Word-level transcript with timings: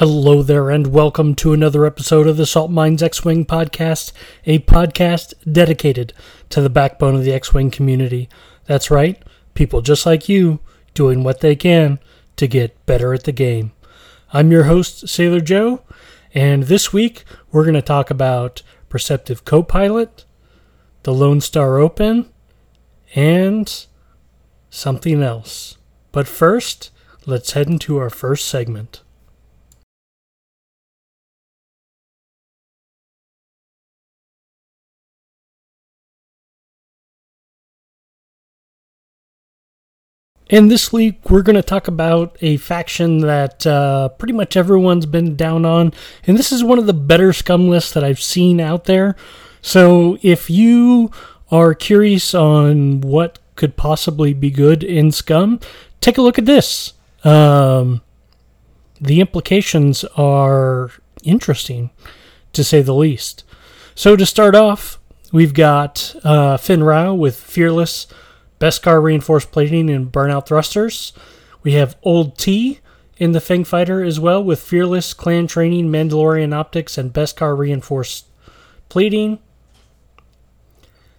Hello 0.00 0.42
there, 0.42 0.70
and 0.70 0.86
welcome 0.86 1.34
to 1.34 1.52
another 1.52 1.84
episode 1.84 2.26
of 2.26 2.38
the 2.38 2.46
Salt 2.46 2.70
Mines 2.70 3.02
X 3.02 3.22
Wing 3.22 3.44
podcast, 3.44 4.12
a 4.46 4.60
podcast 4.60 5.34
dedicated 5.52 6.14
to 6.48 6.62
the 6.62 6.70
backbone 6.70 7.16
of 7.16 7.22
the 7.22 7.34
X 7.34 7.52
Wing 7.52 7.70
community. 7.70 8.26
That's 8.64 8.90
right, 8.90 9.22
people 9.52 9.82
just 9.82 10.06
like 10.06 10.26
you 10.26 10.60
doing 10.94 11.22
what 11.22 11.40
they 11.40 11.54
can 11.54 11.98
to 12.36 12.46
get 12.48 12.86
better 12.86 13.12
at 13.12 13.24
the 13.24 13.32
game. 13.32 13.72
I'm 14.32 14.50
your 14.50 14.62
host, 14.62 15.06
Sailor 15.06 15.42
Joe, 15.42 15.82
and 16.32 16.62
this 16.62 16.94
week 16.94 17.24
we're 17.52 17.64
going 17.64 17.74
to 17.74 17.82
talk 17.82 18.08
about 18.08 18.62
Perceptive 18.88 19.44
Copilot, 19.44 20.24
the 21.02 21.12
Lone 21.12 21.42
Star 21.42 21.76
Open, 21.76 22.30
and 23.14 23.84
something 24.70 25.22
else. 25.22 25.76
But 26.10 26.26
first, 26.26 26.90
let's 27.26 27.52
head 27.52 27.68
into 27.68 27.98
our 27.98 28.08
first 28.08 28.48
segment. 28.48 29.02
In 40.50 40.66
this 40.66 40.92
week, 40.92 41.30
we're 41.30 41.42
going 41.42 41.54
to 41.54 41.62
talk 41.62 41.86
about 41.86 42.36
a 42.40 42.56
faction 42.56 43.20
that 43.20 43.64
uh, 43.64 44.08
pretty 44.08 44.32
much 44.32 44.56
everyone's 44.56 45.06
been 45.06 45.36
down 45.36 45.64
on, 45.64 45.92
and 46.26 46.36
this 46.36 46.50
is 46.50 46.64
one 46.64 46.76
of 46.76 46.86
the 46.86 46.92
better 46.92 47.32
scum 47.32 47.68
lists 47.68 47.92
that 47.92 48.02
I've 48.02 48.20
seen 48.20 48.60
out 48.60 48.86
there. 48.86 49.14
So, 49.62 50.18
if 50.22 50.50
you 50.50 51.12
are 51.52 51.72
curious 51.72 52.34
on 52.34 53.00
what 53.00 53.38
could 53.54 53.76
possibly 53.76 54.34
be 54.34 54.50
good 54.50 54.82
in 54.82 55.12
scum, 55.12 55.60
take 56.00 56.18
a 56.18 56.22
look 56.22 56.36
at 56.36 56.46
this. 56.46 56.94
Um, 57.22 58.00
the 59.00 59.20
implications 59.20 60.02
are 60.16 60.90
interesting, 61.22 61.90
to 62.54 62.64
say 62.64 62.82
the 62.82 62.92
least. 62.92 63.44
So, 63.94 64.16
to 64.16 64.26
start 64.26 64.56
off, 64.56 64.98
we've 65.30 65.54
got 65.54 66.16
uh, 66.24 66.56
Fenn 66.56 66.82
Rau 66.82 67.14
with 67.14 67.36
Fearless. 67.36 68.08
Beskar 68.60 69.02
reinforced 69.02 69.50
plating 69.50 69.90
and 69.90 70.12
burnout 70.12 70.46
thrusters. 70.46 71.12
We 71.62 71.72
have 71.72 71.96
Old 72.02 72.38
T 72.38 72.80
in 73.16 73.32
the 73.32 73.40
Fang 73.40 73.64
Fighter 73.64 74.02
as 74.02 74.20
well 74.20 74.42
with 74.44 74.60
Fearless, 74.60 75.14
Clan 75.14 75.46
Training, 75.46 75.88
Mandalorian 75.88 76.54
Optics, 76.54 76.96
and 76.96 77.12
Beskar 77.12 77.56
reinforced 77.56 78.26
plating. 78.88 79.38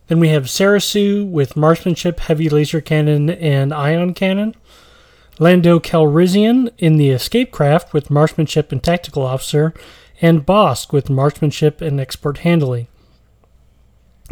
Then 0.08 0.20
we 0.20 0.30
have 0.30 0.46
Serissu 0.46 1.30
with 1.30 1.56
Marksmanship, 1.56 2.20
Heavy 2.20 2.50
Laser 2.50 2.82
Cannon, 2.82 3.30
and 3.30 3.74
Ion 3.74 4.14
Cannon. 4.14 4.56
Lando 5.40 5.80
Calrissian 5.80 6.70
in 6.78 6.98
the 6.98 7.10
Escape 7.10 7.52
Craft 7.52 7.94
with 7.94 8.12
Marksmanship 8.12 8.72
and 8.72 8.84
Tactical 8.84 9.24
Officer. 9.24 9.74
And 10.22 10.46
Bossk 10.46 10.92
with 10.92 11.10
Marksmanship 11.10 11.82
and 11.82 12.00
Expert 12.00 12.40
Handling. 12.40 12.88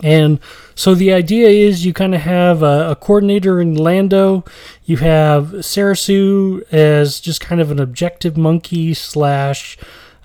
And 0.03 0.39
so 0.75 0.95
the 0.95 1.13
idea 1.13 1.47
is 1.49 1.85
you 1.85 1.93
kind 1.93 2.15
of 2.15 2.21
have 2.21 2.63
a, 2.63 2.91
a, 2.91 2.95
coordinator 2.95 3.59
in 3.59 3.75
Lando. 3.75 4.45
You 4.85 4.97
have 4.97 5.47
Serissu 5.47 6.61
as 6.71 7.19
just 7.19 7.41
kind 7.41 7.61
of 7.61 7.71
an 7.71 7.79
objective 7.79 8.37
monkey 8.37 8.93
slash 8.93 9.77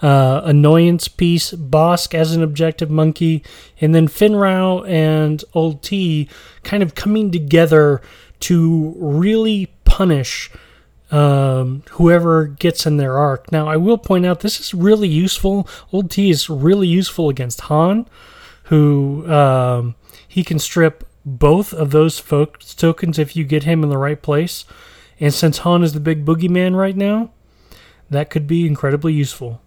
uh, 0.02 0.42
annoyance 0.44 1.08
piece. 1.08 1.52
Bossk 1.52 2.14
as 2.14 2.34
an 2.34 2.42
objective 2.42 2.90
monkey. 2.90 3.42
And 3.80 3.94
then 3.94 4.08
Fenn 4.08 4.36
Rau 4.36 4.82
and 4.84 5.42
Old 5.54 5.82
T 5.82 6.28
kind 6.62 6.82
of 6.82 6.94
coming 6.94 7.30
together 7.30 8.00
to 8.40 8.94
really 8.98 9.72
punish 9.84 10.50
um, 11.10 11.82
whoever 11.92 12.46
gets 12.46 12.86
in 12.86 12.96
their 12.96 13.16
arc. 13.16 13.52
Now, 13.52 13.68
I 13.68 13.76
will 13.76 13.98
point 13.98 14.26
out 14.26 14.40
this 14.40 14.58
is 14.58 14.74
really 14.74 15.08
useful. 15.08 15.68
Old 15.92 16.10
T 16.10 16.30
is 16.30 16.50
really 16.50 16.88
useful 16.88 17.28
against 17.28 17.62
Han 17.62 18.06
who 18.64 19.30
um, 19.30 19.94
he 20.26 20.44
can 20.44 20.58
strip 20.58 21.08
both 21.24 21.72
of 21.72 21.90
those 21.90 22.18
folks 22.18 22.74
tokens 22.74 23.18
if 23.18 23.34
you 23.34 23.44
get 23.44 23.64
him 23.64 23.82
in 23.82 23.88
the 23.88 23.98
right 23.98 24.20
place. 24.20 24.64
And 25.20 25.32
since 25.32 25.58
Han 25.58 25.82
is 25.82 25.92
the 25.92 26.00
big 26.00 26.24
boogeyman 26.24 26.76
right 26.76 26.96
now, 26.96 27.30
that 28.10 28.30
could 28.30 28.46
be 28.46 28.66
incredibly 28.66 29.12
useful. 29.12 29.60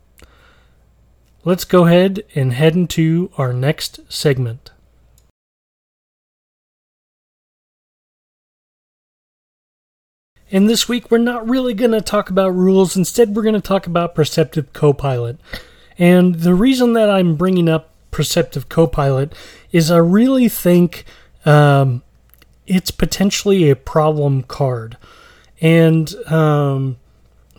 Let's 1.43 1.63
go 1.63 1.85
ahead 1.85 2.23
and 2.35 2.53
head 2.53 2.75
into 2.75 3.31
our 3.37 3.53
next 3.53 3.99
segment. 4.09 4.71
And 10.51 10.69
this 10.69 10.87
week, 10.87 11.11
we're 11.11 11.17
not 11.17 11.47
really 11.47 11.73
going 11.73 11.91
to 11.91 12.01
talk 12.01 12.29
about 12.29 12.55
rules. 12.55 12.95
Instead, 12.95 13.35
we're 13.35 13.43
going 13.43 13.53
to 13.53 13.61
talk 13.61 13.85
about 13.85 14.15
Perceptive 14.15 14.71
Copilot. 14.71 15.39
And 15.97 16.35
the 16.35 16.53
reason 16.53 16.93
that 16.93 17.09
I'm 17.09 17.35
bringing 17.35 17.67
up 17.67 17.91
Perceptive 18.17 18.67
Copilot 18.67 19.31
is 19.71 19.91
I 19.91 19.97
really 19.97 20.49
think 20.49 21.05
um, 21.45 22.01
it's 22.65 22.89
potentially 22.89 23.69
a 23.69 23.75
problem 23.75 24.41
card. 24.41 24.97
And 25.61 26.15
um, 26.25 26.97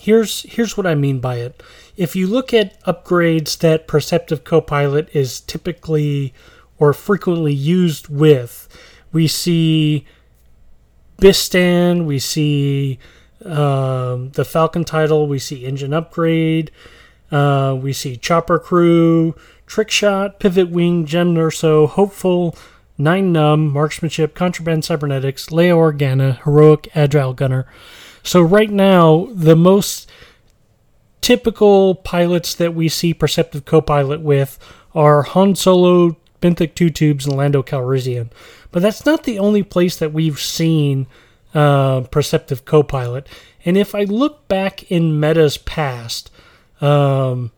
here's 0.00 0.42
here's 0.42 0.76
what 0.76 0.84
I 0.84 0.96
mean 0.96 1.20
by 1.20 1.36
it. 1.36 1.62
If 1.96 2.16
you 2.16 2.26
look 2.26 2.52
at 2.52 2.82
upgrades 2.82 3.56
that 3.58 3.86
Perceptive 3.86 4.42
Copilot 4.42 5.08
is 5.14 5.38
typically 5.38 6.34
or 6.76 6.92
frequently 6.92 7.54
used 7.54 8.08
with, 8.08 8.66
we 9.12 9.28
see 9.28 10.06
Bistan, 11.18 12.04
we 12.04 12.18
see 12.18 12.98
um, 13.44 14.30
the 14.30 14.44
Falcon 14.44 14.82
title, 14.82 15.28
we 15.28 15.38
see 15.38 15.64
engine 15.64 15.94
upgrade, 15.94 16.72
uh, 17.30 17.78
we 17.80 17.92
see 17.92 18.16
chopper 18.16 18.58
crew, 18.58 19.36
Trick 19.68 19.90
Shot, 19.90 20.40
Pivot 20.40 20.70
Wing, 20.70 21.06
Jyn 21.06 21.36
Erso, 21.36 21.86
Hopeful, 21.88 22.56
Nien 22.96 23.32
Nunb, 23.34 23.70
Marksmanship, 23.70 24.34
Contraband 24.34 24.84
Cybernetics, 24.84 25.48
Leia 25.50 25.76
Organa, 25.76 26.42
Heroic, 26.42 26.88
Agile 26.96 27.34
Gunner. 27.34 27.66
So 28.22 28.40
right 28.40 28.70
now, 28.70 29.28
the 29.32 29.54
most 29.54 30.10
typical 31.20 31.94
pilots 31.94 32.54
that 32.54 32.74
we 32.74 32.88
see 32.88 33.12
Perceptive 33.12 33.66
Copilot 33.66 34.22
with 34.22 34.58
are 34.94 35.22
Han 35.22 35.54
Solo, 35.54 36.16
Benthic 36.40 36.74
Two 36.74 36.88
Tubes, 36.88 37.26
and 37.26 37.36
Lando 37.36 37.62
Calrissian. 37.62 38.30
But 38.72 38.80
that's 38.80 39.04
not 39.04 39.24
the 39.24 39.38
only 39.38 39.62
place 39.62 39.96
that 39.98 40.14
we've 40.14 40.40
seen 40.40 41.06
uh, 41.54 42.00
Perceptive 42.10 42.64
Copilot. 42.64 43.28
And 43.66 43.76
if 43.76 43.94
I 43.94 44.04
look 44.04 44.48
back 44.48 44.90
in 44.90 45.20
Meta's 45.20 45.58
past, 45.58 46.30
um, 46.80 47.52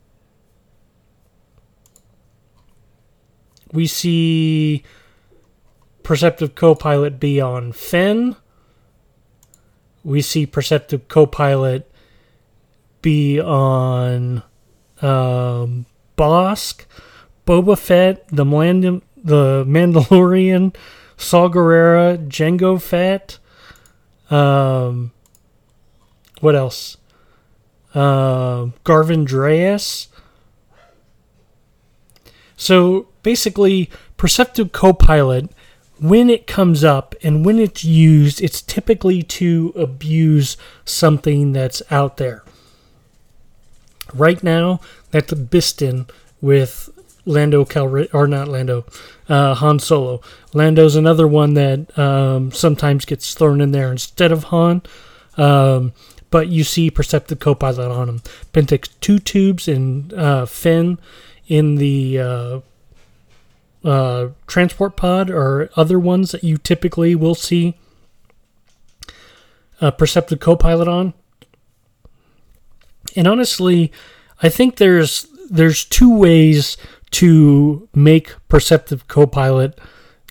we 3.73 3.87
see 3.87 4.83
Perceptive 6.03 6.55
Copilot 6.55 7.21
be 7.21 7.41
on 7.41 7.73
Fenn. 7.73 8.37
We 10.03 10.23
see 10.23 10.47
Perceptive 10.47 11.09
Copilot 11.09 11.91
be 13.03 13.41
on 13.41 14.43
um, 15.03 15.87
Bossk, 16.17 16.85
Boba 17.47 17.79
Fett, 17.79 18.27
the, 18.29 18.45
Mand- 18.45 19.03
the 19.17 19.65
Mandalorian, 19.67 20.75
Saw 21.17 21.49
Gerrera, 21.49 22.19
Jango 22.29 22.81
Fett. 22.81 23.39
Um, 24.31 25.13
what 26.41 26.55
else? 26.57 26.97
Uh, 27.95 28.67
Garven 28.85 29.27
Dreis. 29.27 30.07
So 32.57 33.10
basically, 33.23 33.91
Perceptive 34.17 34.73
Copilot, 34.73 35.51
when 35.99 36.31
it 36.31 36.47
comes 36.47 36.83
up 36.83 37.15
and 37.23 37.45
when 37.45 37.59
it's 37.59 37.85
used, 37.85 38.41
it's 38.41 38.63
typically 38.63 39.23
to 39.23 39.73
abuse 39.77 40.57
something 40.85 41.53
that's 41.53 41.83
out 41.91 42.17
there. 42.17 42.43
Right 44.15 44.43
now, 44.43 44.81
that's 45.11 45.33
Bistan 45.33 46.09
with 46.41 46.91
Lando 47.27 47.65
Calri- 47.65 48.13
or 48.13 48.27
not 48.27 48.49
Lando, 48.49 48.85
uh, 49.29 49.55
Han 49.55 49.79
Solo. 49.79 50.21
Lando's 50.53 50.97
another 50.97 51.29
one 51.29 51.55
that 51.55 51.99
um, 51.99 52.51
sometimes 52.51 53.05
gets 53.05 53.35
thrown 53.35 53.61
in 53.61 53.73
there 53.73 53.93
instead 53.93 54.33
of 54.33 54.45
Han. 54.45 54.83
Um, 55.37 55.93
but 56.31 56.49
you 56.49 56.65
see 56.65 56.91
Perceptive 56.91 57.41
Copilot 57.41 57.91
on 57.91 58.09
him. 58.09 58.23
Benthic 58.53 58.89
two 59.01 59.19
tubes 59.19 59.69
and 59.69 60.13
uh, 60.15 60.47
Fenn 60.47 60.99
in 61.49 61.77
the 61.77 62.19
uh, 62.19 62.61
uh, 63.85 64.29
transport 64.47 64.97
pod 64.97 65.31
or 65.31 65.71
other 65.77 65.99
ones 65.99 66.33
that 66.33 66.45
you 66.45 66.59
typically 66.59 67.15
will 67.15 67.35
see 67.35 67.77
a 69.81 69.91
Perceptive 69.91 70.41
Copilot 70.41 70.89
on. 70.89 71.15
And 73.17 73.27
honestly, 73.27 73.91
I 74.43 74.49
think 74.49 74.77
there's 74.77 75.27
there's 75.51 75.85
two 75.85 76.15
ways 76.15 76.77
to 77.13 77.89
make 77.95 78.35
Perceptive 78.49 79.09
Copilot 79.09 79.79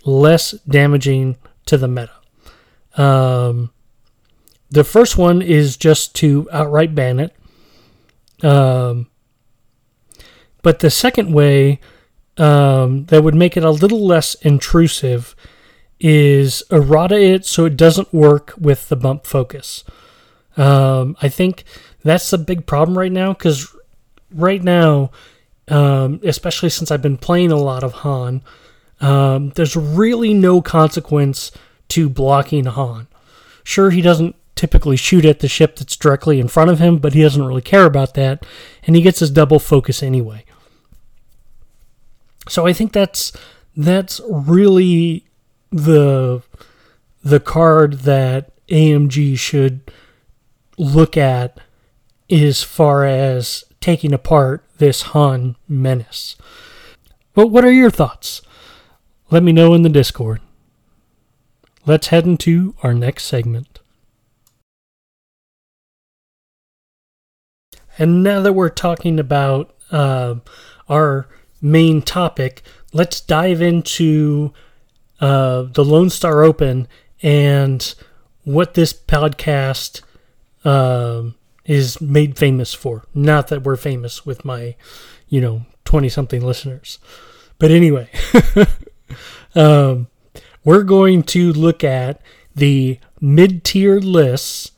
less 0.05 0.51
damaging 0.51 1.35
to 1.65 1.77
the 1.77 1.87
meta. 1.87 2.13
Um, 2.95 3.71
the 4.69 4.83
first 4.83 5.17
one 5.17 5.41
is 5.41 5.75
just 5.75 6.15
to 6.15 6.47
outright 6.51 6.95
ban 6.95 7.19
it. 7.19 7.35
Um, 8.43 9.07
but 10.61 10.79
the 10.79 10.89
second 10.89 11.33
way 11.33 11.79
um, 12.39 13.05
that 13.05 13.23
would 13.23 13.35
make 13.35 13.57
it 13.57 13.63
a 13.63 13.71
little 13.71 14.05
less 14.05 14.35
intrusive 14.35 15.35
is 15.99 16.63
errata 16.71 17.19
it 17.19 17.45
so 17.45 17.65
it 17.65 17.75
doesn't 17.75 18.13
work 18.13 18.53
with 18.57 18.87
the 18.87 18.95
bump 18.95 19.25
focus. 19.25 19.83
Um, 20.55 21.17
I 21.21 21.29
think 21.29 21.65
that's 22.03 22.29
the 22.29 22.37
big 22.37 22.65
problem 22.65 22.97
right 22.97 23.11
now 23.11 23.33
because 23.33 23.75
right 24.31 24.63
now, 24.63 25.11
um, 25.67 26.21
especially 26.23 26.69
since 26.69 26.89
I've 26.91 27.01
been 27.01 27.17
playing 27.17 27.51
a 27.51 27.57
lot 27.57 27.83
of 27.83 27.93
Han, 27.93 28.41
um, 29.01 29.49
there's 29.51 29.75
really 29.75 30.33
no 30.33 30.61
consequence 30.61 31.51
to 31.89 32.09
blocking 32.09 32.65
Han. 32.65 33.07
Sure, 33.63 33.89
he 33.89 34.01
doesn't 34.01 34.35
typically 34.55 34.97
shoot 34.97 35.25
at 35.25 35.39
the 35.39 35.47
ship 35.47 35.75
that's 35.75 35.95
directly 35.95 36.39
in 36.39 36.47
front 36.47 36.69
of 36.69 36.79
him, 36.79 36.97
but 36.97 37.13
he 37.13 37.21
doesn't 37.21 37.45
really 37.45 37.61
care 37.61 37.85
about 37.85 38.13
that, 38.15 38.45
and 38.83 38.95
he 38.95 39.01
gets 39.01 39.19
his 39.19 39.31
double 39.31 39.59
focus 39.59 40.01
anyway. 40.01 40.43
So 42.49 42.65
I 42.65 42.73
think 42.73 42.91
that's 42.91 43.31
that's 43.77 44.19
really 44.27 45.25
the 45.71 46.41
the 47.23 47.39
card 47.39 47.99
that 47.99 48.51
AMG 48.67 49.37
should 49.37 49.91
look 50.77 51.15
at 51.15 51.59
as 52.29 52.63
far 52.63 53.05
as 53.05 53.63
taking 53.79 54.13
apart 54.13 54.63
this 54.77 55.01
Han 55.13 55.55
menace. 55.67 56.35
But 57.33 57.47
what 57.47 57.63
are 57.63 57.71
your 57.71 57.91
thoughts? 57.91 58.41
Let 59.29 59.43
me 59.43 59.51
know 59.51 59.73
in 59.73 59.83
the 59.83 59.89
Discord. 59.89 60.41
Let's 61.85 62.07
head 62.07 62.25
into 62.25 62.75
our 62.83 62.93
next 62.93 63.25
segment. 63.25 63.79
And 67.97 68.23
now 68.23 68.41
that 68.41 68.53
we're 68.53 68.69
talking 68.69 69.19
about 69.19 69.75
uh, 69.91 70.35
our 70.87 71.27
main 71.61 72.01
topic, 72.01 72.61
let's 72.93 73.21
dive 73.21 73.61
into 73.61 74.53
uh, 75.19 75.63
the 75.63 75.83
Lone 75.83 76.09
Star 76.09 76.43
Open 76.43 76.87
and 77.21 77.93
what 78.43 78.73
this 78.73 78.93
podcast 78.93 80.01
um, 80.63 81.35
is 81.65 81.99
made 82.01 82.37
famous 82.37 82.73
for. 82.73 83.05
Not 83.13 83.47
that 83.49 83.63
we're 83.63 83.75
famous 83.75 84.25
with 84.25 84.45
my, 84.45 84.75
you 85.27 85.41
know, 85.41 85.65
20 85.85 86.09
something 86.09 86.45
listeners. 86.45 86.99
But 87.57 87.71
anyway, 87.71 88.09
um, 89.55 90.07
we're 90.63 90.83
going 90.83 91.23
to 91.23 91.51
look 91.53 91.83
at 91.83 92.21
the 92.55 92.99
mid 93.19 93.63
tier 93.63 93.99
lists 93.99 94.71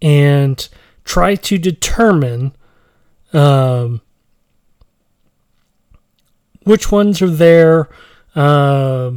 and 0.00 0.68
try 1.04 1.34
to 1.34 1.58
determine 1.58 2.56
um, 3.32 4.00
which 6.64 6.90
ones 6.90 7.20
are 7.22 7.30
there 7.30 7.88
uh, 8.34 9.12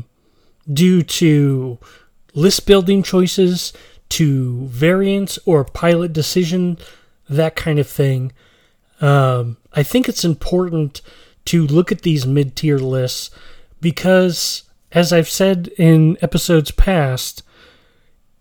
due 0.72 1.02
to 1.04 1.80
list 2.34 2.66
building 2.66 3.04
choices, 3.04 3.74
to 4.10 4.68
variants 4.68 5.40
or 5.46 5.64
pilot 5.64 6.14
decision, 6.14 6.78
that 7.30 7.56
kind 7.56 7.80
of 7.80 7.88
thing. 7.88 8.32
Um, 9.02 9.58
I 9.74 9.84
think 9.84 10.08
it's 10.08 10.24
important 10.24 11.02
to 11.46 11.66
look 11.66 11.92
at 11.92 12.02
these 12.02 12.26
mid 12.26 12.56
tier 12.56 12.78
lists 12.78 13.30
because, 13.82 14.64
as 14.92 15.12
I've 15.12 15.30
said 15.30 15.70
in 15.78 16.18
episodes 16.22 16.72
past, 16.72 17.44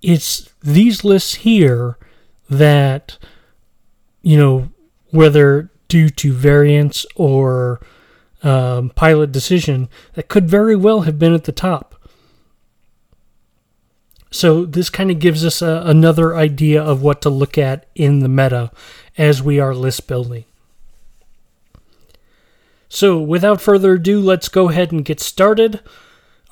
it's 0.02 0.52
these 0.62 1.04
lists 1.04 1.36
here 1.36 1.96
that, 2.48 3.18
you 4.22 4.36
know, 4.36 4.70
whether 5.10 5.70
due 5.88 6.08
to 6.10 6.32
variants 6.32 7.06
or 7.16 7.80
um, 8.44 8.90
pilot 8.90 9.32
decision, 9.32 9.88
that 10.14 10.28
could 10.28 10.48
very 10.48 10.76
well 10.76 11.02
have 11.02 11.18
been 11.18 11.34
at 11.34 11.44
the 11.44 11.52
top. 11.52 11.94
So 14.30 14.64
this 14.64 14.90
kind 14.90 15.10
of 15.10 15.20
gives 15.20 15.44
us 15.44 15.62
a, 15.62 15.82
another 15.86 16.36
idea 16.36 16.82
of 16.82 17.02
what 17.02 17.22
to 17.22 17.30
look 17.30 17.56
at 17.56 17.86
in 17.94 18.18
the 18.18 18.28
meta 18.28 18.72
as 19.16 19.42
we 19.42 19.60
are 19.60 19.74
list 19.74 20.08
building. 20.08 20.44
So 22.88 23.20
without 23.20 23.60
further 23.60 23.94
ado, 23.94 24.20
let's 24.20 24.48
go 24.48 24.68
ahead 24.68 24.92
and 24.92 25.04
get 25.04 25.20
started. 25.20 25.80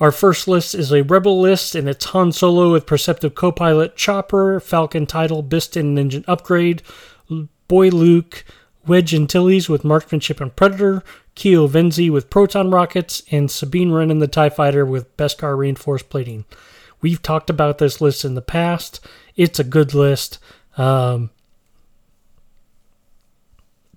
Our 0.01 0.11
first 0.11 0.49
list 0.49 0.75
is 0.75 0.93
a 0.93 1.03
Rebel 1.03 1.41
list, 1.41 1.75
and 1.75 1.89
it's 1.89 2.07
Han 2.07 2.33
Solo 2.33 2.73
with 2.73 2.87
Perceptive 2.87 3.35
Copilot, 3.35 3.97
Chopper, 3.97 4.59
Falcon 4.59 5.07
Title, 5.07 5.45
Bistan 5.45 5.81
and 5.81 5.99
Engine 5.99 6.25
Upgrade, 6.27 6.83
Boy 7.69 7.89
Luke, 7.89 8.45
Wedge 8.87 9.15
Antilles 9.15 9.69
with 9.69 9.85
Marksmanship 9.85 10.41
and 10.41 10.55
Predator, 10.55 11.03
Keo 11.35 11.69
Venzee 11.69 12.11
with 12.11 12.31
Proton 12.31 12.71
Rockets, 12.71 13.23
and 13.31 13.51
Sabine 13.51 13.93
Wren 13.93 14.11
and 14.11 14.21
the 14.21 14.29
TIE 14.29 14.49
Fighter 14.49 14.85
with 14.85 15.17
Beskar 15.17 15.57
Reinforced 15.57 16.11
Plating. 16.11 16.45
We've 17.01 17.23
talked 17.23 17.51
about 17.51 17.79
this 17.79 18.01
list 18.01 18.25
in 18.25 18.35
the 18.35 18.43
past. 18.43 19.01
It's 19.37 19.59
a 19.59 19.65
good 19.65 19.95
list. 19.95 20.39
Um, 20.77 21.31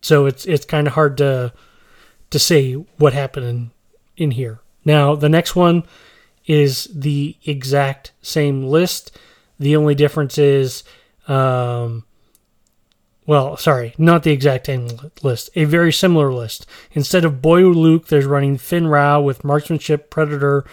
so 0.02 0.26
it's 0.28 0.46
it's 0.46 0.66
kind 0.66 0.88
of 0.88 0.94
hard 0.94 1.18
to 1.18 1.52
to 2.30 2.40
say 2.40 2.74
what 2.74 3.14
happened 3.14 3.46
in, 3.46 3.72
in 4.18 4.32
here. 4.32 4.60
Now 4.84 5.16
the 5.16 5.30
next 5.30 5.56
one 5.56 5.84
is 6.46 6.90
the 6.94 7.36
exact 7.46 8.12
same 8.22 8.66
list. 8.66 9.18
The 9.60 9.76
only 9.76 9.96
difference 9.96 10.38
is, 10.38 10.84
um, 11.28 12.06
well, 13.28 13.58
sorry, 13.58 13.96
not 13.98 14.24
the 14.24 14.32
exact 14.32 14.68
same 14.68 14.88
list. 15.24 15.50
A 15.56 15.64
very 15.64 15.92
similar 15.92 16.32
list. 16.32 16.66
Instead 16.92 17.26
of 17.26 17.42
Boy 17.42 17.62
Luke, 17.62 18.08
there's 18.08 18.26
running 18.26 18.58
Fenn 18.58 18.88
Rau 18.88 19.22
with 19.22 19.44
Marksmanship, 19.44 20.10
Predator, 20.10 20.66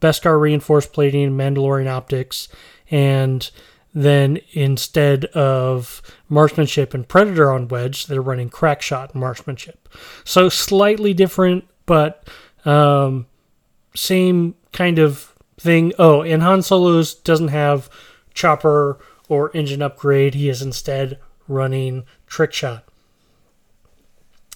Beskar 0.00 0.40
reinforced 0.40 0.92
plating, 0.92 1.30
Mandalorian 1.30 1.88
optics, 1.88 2.48
and 2.90 3.48
then 3.94 4.40
instead 4.52 5.26
of 5.26 6.00
marksmanship 6.28 6.94
and 6.94 7.06
predator 7.06 7.50
on 7.50 7.68
wedge, 7.68 8.06
they're 8.06 8.22
running 8.22 8.48
crackshot 8.48 9.12
and 9.12 9.20
marksmanship. 9.20 9.88
So 10.24 10.48
slightly 10.48 11.12
different, 11.12 11.64
but 11.86 12.26
um, 12.64 13.26
same 13.94 14.54
kind 14.72 14.98
of 14.98 15.34
thing. 15.58 15.92
Oh, 15.98 16.22
and 16.22 16.42
Han 16.42 16.62
Solo's 16.62 17.14
doesn't 17.14 17.48
have 17.48 17.90
chopper 18.34 18.98
or 19.28 19.54
engine 19.54 19.82
upgrade. 19.82 20.34
He 20.34 20.48
is 20.48 20.62
instead 20.62 21.18
running 21.48 22.04
trick 22.26 22.52
shot. 22.52 22.84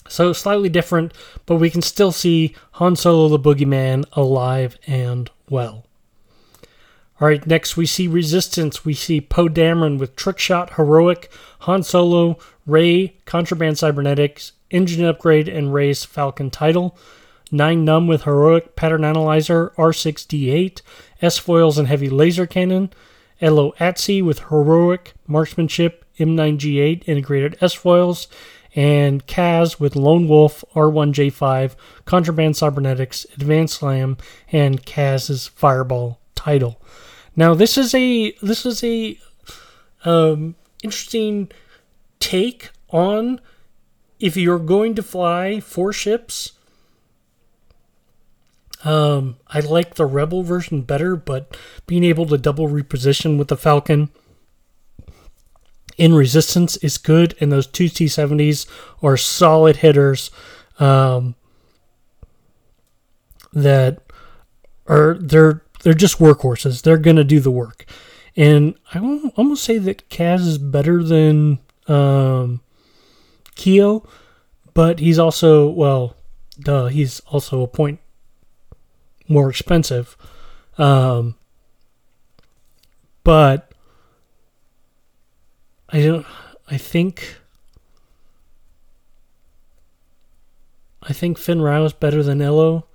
So 0.08 0.32
slightly 0.32 0.68
different, 0.68 1.12
but 1.46 1.56
we 1.56 1.70
can 1.70 1.82
still 1.82 2.12
see 2.12 2.54
Han 2.72 2.96
Solo 2.96 3.28
the 3.28 3.38
Boogeyman 3.38 4.04
alive 4.12 4.78
and 4.86 5.30
well. 5.48 5.84
All 7.18 7.28
right, 7.28 7.46
next 7.46 7.76
we 7.76 7.86
see 7.86 8.08
Resistance. 8.08 8.84
We 8.84 8.92
see 8.92 9.20
Poe 9.20 9.48
Dameron 9.48 9.98
with 9.98 10.16
Trick 10.16 10.38
Shot, 10.38 10.74
Heroic, 10.74 11.32
Han 11.60 11.82
Solo, 11.82 12.38
Rey, 12.66 13.16
Contraband 13.24 13.78
Cybernetics, 13.78 14.52
Engine 14.70 15.06
Upgrade, 15.06 15.48
and 15.48 15.72
Rey's 15.72 16.04
Falcon 16.04 16.50
title. 16.50 16.96
Nien 17.50 17.86
Nunb 17.86 18.08
with 18.08 18.24
Heroic, 18.24 18.76
Pattern 18.76 19.04
Analyzer, 19.04 19.72
R6D8, 19.78 20.82
S 21.22 21.38
Foils, 21.38 21.78
and 21.78 21.88
Heavy 21.88 22.10
Laser 22.10 22.46
Cannon. 22.46 22.90
Ello 23.40 23.72
Asty 23.78 24.24
with 24.24 24.40
Heroic, 24.48 25.14
Marksmanship, 25.26 26.04
M9G8, 26.18 27.02
Integrated 27.06 27.56
S 27.60 27.74
Foils, 27.74 28.28
and 28.74 29.26
Kaz 29.26 29.80
with 29.80 29.96
Lone 29.96 30.28
Wolf, 30.28 30.64
R1J5, 30.74 31.74
Contraband 32.04 32.56
Cybernetics, 32.56 33.24
Advanced 33.34 33.78
Slam, 33.78 34.16
and 34.52 34.84
Kaz's 34.84 35.48
Fireball 35.48 36.20
title. 36.34 36.80
Now 37.34 37.54
this 37.54 37.76
is 37.76 37.94
a 37.94 38.32
this 38.42 38.64
is 38.64 38.82
a 38.84 39.18
um, 40.04 40.54
interesting 40.82 41.50
take 42.20 42.70
on 42.90 43.40
if 44.18 44.36
you're 44.36 44.58
going 44.58 44.94
to 44.94 45.02
fly 45.02 45.60
four 45.60 45.92
ships. 45.92 46.52
Um, 48.84 49.36
I 49.48 49.60
like 49.60 49.94
the 49.94 50.06
Rebel 50.06 50.42
version 50.42 50.82
better, 50.82 51.16
but 51.16 51.56
being 51.86 52.04
able 52.04 52.26
to 52.26 52.38
double 52.38 52.68
reposition 52.68 53.38
with 53.38 53.48
the 53.48 53.56
Falcon 53.56 54.10
in 55.96 56.14
resistance 56.14 56.76
is 56.78 56.98
good, 56.98 57.34
and 57.40 57.50
those 57.50 57.66
two 57.66 57.86
T70s 57.86 58.66
are 59.02 59.16
solid 59.16 59.76
hitters 59.76 60.30
um, 60.78 61.34
that 63.52 64.02
are 64.86 65.16
they're 65.18 65.62
they're 65.82 65.94
just 65.94 66.18
workhorses. 66.18 66.82
They're 66.82 66.98
gonna 66.98 67.24
do 67.24 67.40
the 67.40 67.50
work, 67.50 67.86
and 68.36 68.74
I 68.92 69.30
almost 69.36 69.64
say 69.64 69.78
that 69.78 70.08
Kaz 70.10 70.40
is 70.40 70.58
better 70.58 71.02
than 71.02 71.60
um, 71.88 72.60
Keo, 73.54 74.06
but 74.74 74.98
he's 74.98 75.18
also 75.18 75.68
well, 75.68 76.14
duh, 76.60 76.88
he's 76.88 77.20
also 77.20 77.62
a 77.62 77.68
point 77.68 78.00
more 79.28 79.50
expensive. 79.50 80.16
Um, 80.78 81.36
but 83.24 83.72
I 85.88 86.02
don't. 86.02 86.26
I 86.68 86.76
think. 86.76 87.38
I 91.02 91.12
think 91.12 91.38
Fenn 91.38 91.60
Rau 91.60 91.84
is 91.84 91.92
better 91.92 92.22
than 92.22 92.42
Ello. 92.42 92.86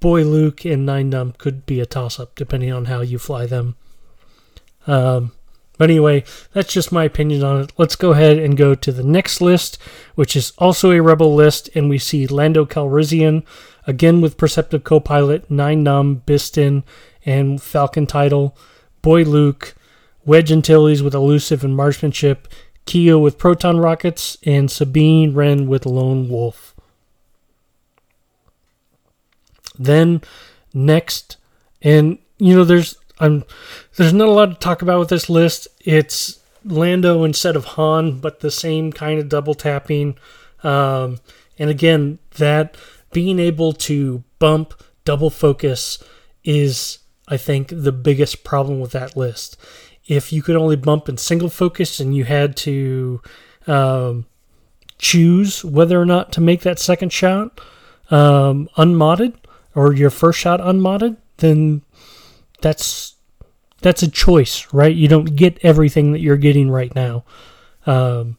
Boy 0.00 0.22
Luke 0.22 0.64
and 0.64 0.86
Nien 0.86 1.10
Nunb 1.10 1.36
could 1.36 1.66
be 1.66 1.80
a 1.80 1.86
toss 1.86 2.20
up 2.20 2.36
depending 2.36 2.72
on 2.72 2.84
how 2.84 3.00
you 3.00 3.18
fly 3.18 3.46
them. 3.46 3.74
Um, 4.86 5.32
but 5.78 5.88
anyway, 5.88 6.24
that's 6.52 6.72
just 6.72 6.92
my 6.92 7.04
opinion 7.04 7.42
on 7.44 7.62
it. 7.62 7.72
Let's 7.78 7.96
go 7.96 8.10
ahead 8.10 8.38
and 8.38 8.56
go 8.56 8.74
to 8.74 8.92
the 8.92 9.04
next 9.04 9.40
list, 9.40 9.78
which 10.16 10.36
is 10.36 10.52
also 10.58 10.90
a 10.90 11.00
Rebel 11.00 11.34
list, 11.34 11.70
and 11.74 11.88
we 11.88 11.98
see 11.98 12.26
Lando 12.26 12.66
Calrissian, 12.66 13.44
again 13.86 14.20
with 14.20 14.36
Perceptive 14.36 14.84
Copilot, 14.84 15.50
Nien 15.50 15.84
Nunb, 15.84 16.22
Bistan, 16.26 16.82
and 17.24 17.62
Falcon 17.62 18.06
title, 18.06 18.56
Boy 19.02 19.22
Luke, 19.22 19.74
Wedge 20.24 20.52
Antilles 20.52 21.02
with 21.02 21.14
Elusive 21.14 21.64
and 21.64 21.76
Marksmanship, 21.76 22.48
Keo 22.84 23.18
with 23.18 23.38
Proton 23.38 23.78
Rockets, 23.78 24.36
and 24.44 24.70
Sabine 24.70 25.32
Wren 25.32 25.68
with 25.68 25.86
Lone 25.86 26.28
Wolf. 26.28 26.74
Then 29.78 30.22
next, 30.74 31.36
and 31.80 32.18
you 32.38 32.56
know, 32.56 32.64
there's 32.64 32.96
I'm 33.20 33.44
there's 33.96 34.12
not 34.12 34.28
a 34.28 34.32
lot 34.32 34.46
to 34.46 34.54
talk 34.54 34.82
about 34.82 35.00
with 35.00 35.08
this 35.08 35.28
list. 35.28 35.68
It's 35.80 36.40
Lando 36.64 37.24
instead 37.24 37.56
of 37.56 37.64
Han, 37.64 38.20
but 38.20 38.40
the 38.40 38.50
same 38.50 38.92
kind 38.92 39.18
of 39.18 39.28
double 39.28 39.54
tapping. 39.54 40.16
Um, 40.62 41.18
and 41.58 41.70
again, 41.70 42.18
that 42.36 42.76
being 43.12 43.38
able 43.38 43.72
to 43.72 44.22
bump 44.38 44.74
double 45.04 45.30
focus 45.30 46.02
is, 46.44 46.98
I 47.26 47.36
think, 47.36 47.68
the 47.72 47.92
biggest 47.92 48.44
problem 48.44 48.80
with 48.80 48.92
that 48.92 49.16
list. 49.16 49.56
If 50.06 50.32
you 50.32 50.42
could 50.42 50.56
only 50.56 50.76
bump 50.76 51.08
in 51.08 51.16
single 51.18 51.50
focus 51.50 52.00
and 52.00 52.16
you 52.16 52.24
had 52.24 52.56
to 52.58 53.20
um, 53.66 54.26
choose 54.98 55.64
whether 55.64 56.00
or 56.00 56.06
not 56.06 56.32
to 56.32 56.40
make 56.40 56.62
that 56.62 56.78
second 56.78 57.12
shot 57.12 57.60
um, 58.10 58.68
unmodded 58.76 59.34
or 59.74 59.92
your 59.92 60.10
first 60.10 60.38
shot 60.38 60.60
unmodded, 60.60 61.16
then 61.38 61.82
that's 62.60 63.14
that's 63.80 64.02
a 64.02 64.10
choice, 64.10 64.66
right? 64.72 64.94
You 64.94 65.08
don't 65.08 65.36
get 65.36 65.58
everything 65.62 66.12
that 66.12 66.20
you're 66.20 66.36
getting 66.36 66.70
right 66.70 66.92
now, 66.94 67.24
um, 67.86 68.36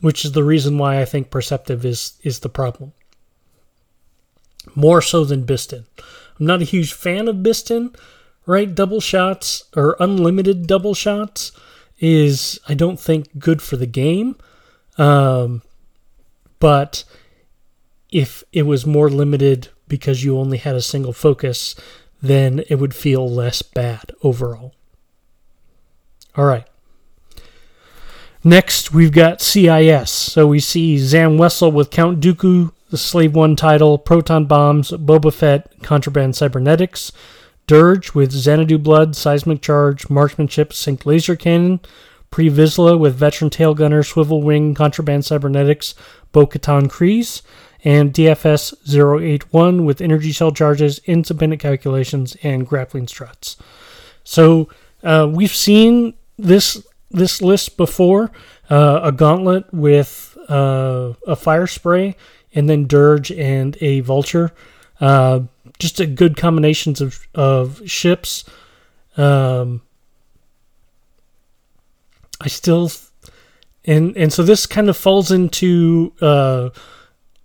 which 0.00 0.24
is 0.24 0.32
the 0.32 0.44
reason 0.44 0.76
why 0.78 1.00
I 1.00 1.04
think 1.04 1.30
perceptive 1.30 1.84
is 1.84 2.14
is 2.22 2.40
the 2.40 2.48
problem. 2.48 2.92
More 4.74 5.02
so 5.02 5.24
than 5.24 5.44
Bistan. 5.44 5.84
I'm 6.38 6.46
not 6.46 6.62
a 6.62 6.66
huge 6.66 6.92
fan 6.92 7.28
of 7.28 7.36
Bistan, 7.36 7.94
right? 8.46 8.74
Double 8.74 9.00
shots 9.00 9.64
or 9.76 9.96
unlimited 10.00 10.66
double 10.66 10.94
shots 10.94 11.52
is 12.00 12.58
I 12.68 12.74
don't 12.74 12.98
think 12.98 13.38
good 13.38 13.62
for 13.62 13.76
the 13.76 13.86
game. 13.86 14.36
Um, 14.98 15.62
but 16.58 17.04
if 18.10 18.44
it 18.52 18.62
was 18.62 18.86
more 18.86 19.10
limited 19.10 19.68
because 19.88 20.24
you 20.24 20.38
only 20.38 20.58
had 20.58 20.74
a 20.74 20.82
single 20.82 21.12
focus, 21.12 21.74
then 22.24 22.64
it 22.68 22.76
would 22.76 22.94
feel 22.94 23.28
less 23.28 23.62
bad 23.62 24.12
overall. 24.22 24.74
All 26.36 26.46
right. 26.46 26.66
Next, 28.42 28.92
we've 28.92 29.12
got 29.12 29.40
CIS. 29.40 30.10
So 30.10 30.46
we 30.46 30.60
see 30.60 30.98
Zam 30.98 31.36
Wesell 31.36 31.72
with 31.72 31.90
Count 31.90 32.20
Dooku, 32.20 32.72
the 32.90 32.98
Slave 32.98 33.34
One 33.34 33.56
title, 33.56 33.98
Proton 33.98 34.46
Bombs, 34.46 34.90
Boba 34.90 35.32
Fett, 35.32 35.82
Contraband 35.82 36.34
Cybernetics, 36.34 37.12
Dirge 37.66 38.14
with 38.14 38.32
Xanadu 38.32 38.78
Blood, 38.78 39.16
Seismic 39.16 39.62
Charge, 39.62 40.10
Marksmanship, 40.10 40.72
Sync 40.72 41.06
Laser 41.06 41.36
Cannon, 41.36 41.80
Pre 42.30 42.50
with 42.50 43.14
Veteran 43.14 43.48
Tail 43.48 43.74
Gunner, 43.74 44.02
Swivel 44.02 44.42
Wing, 44.42 44.74
Contraband 44.74 45.24
Cybernetics, 45.24 45.94
Bo 46.32 46.46
Katan 46.46 46.88
Kryze, 46.88 47.42
and 47.84 48.14
DFS 48.14 48.74
081 48.88 49.84
with 49.84 50.00
energy 50.00 50.32
cell 50.32 50.50
charges, 50.50 51.00
independent 51.04 51.60
calculations, 51.60 52.36
and 52.42 52.66
grappling 52.66 53.06
struts. 53.06 53.56
So 54.24 54.70
uh, 55.02 55.28
we've 55.30 55.54
seen 55.54 56.14
this 56.38 56.84
this 57.10 57.42
list 57.42 57.76
before: 57.76 58.32
uh, 58.70 59.00
a 59.02 59.12
gauntlet 59.12 59.72
with 59.72 60.36
uh, 60.48 61.12
a 61.26 61.36
fire 61.36 61.66
spray, 61.66 62.16
and 62.54 62.68
then 62.68 62.86
dirge 62.86 63.30
and 63.30 63.76
a 63.80 64.00
vulture. 64.00 64.52
Uh, 65.00 65.40
just 65.78 66.00
a 66.00 66.06
good 66.06 66.36
combinations 66.36 67.02
of 67.02 67.28
of 67.34 67.82
ships. 67.88 68.44
Um, 69.18 69.82
I 72.40 72.48
still, 72.48 72.90
and 73.84 74.16
and 74.16 74.32
so 74.32 74.42
this 74.42 74.66
kind 74.66 74.88
of 74.88 74.96
falls 74.96 75.30
into 75.30 76.14
uh, 76.22 76.70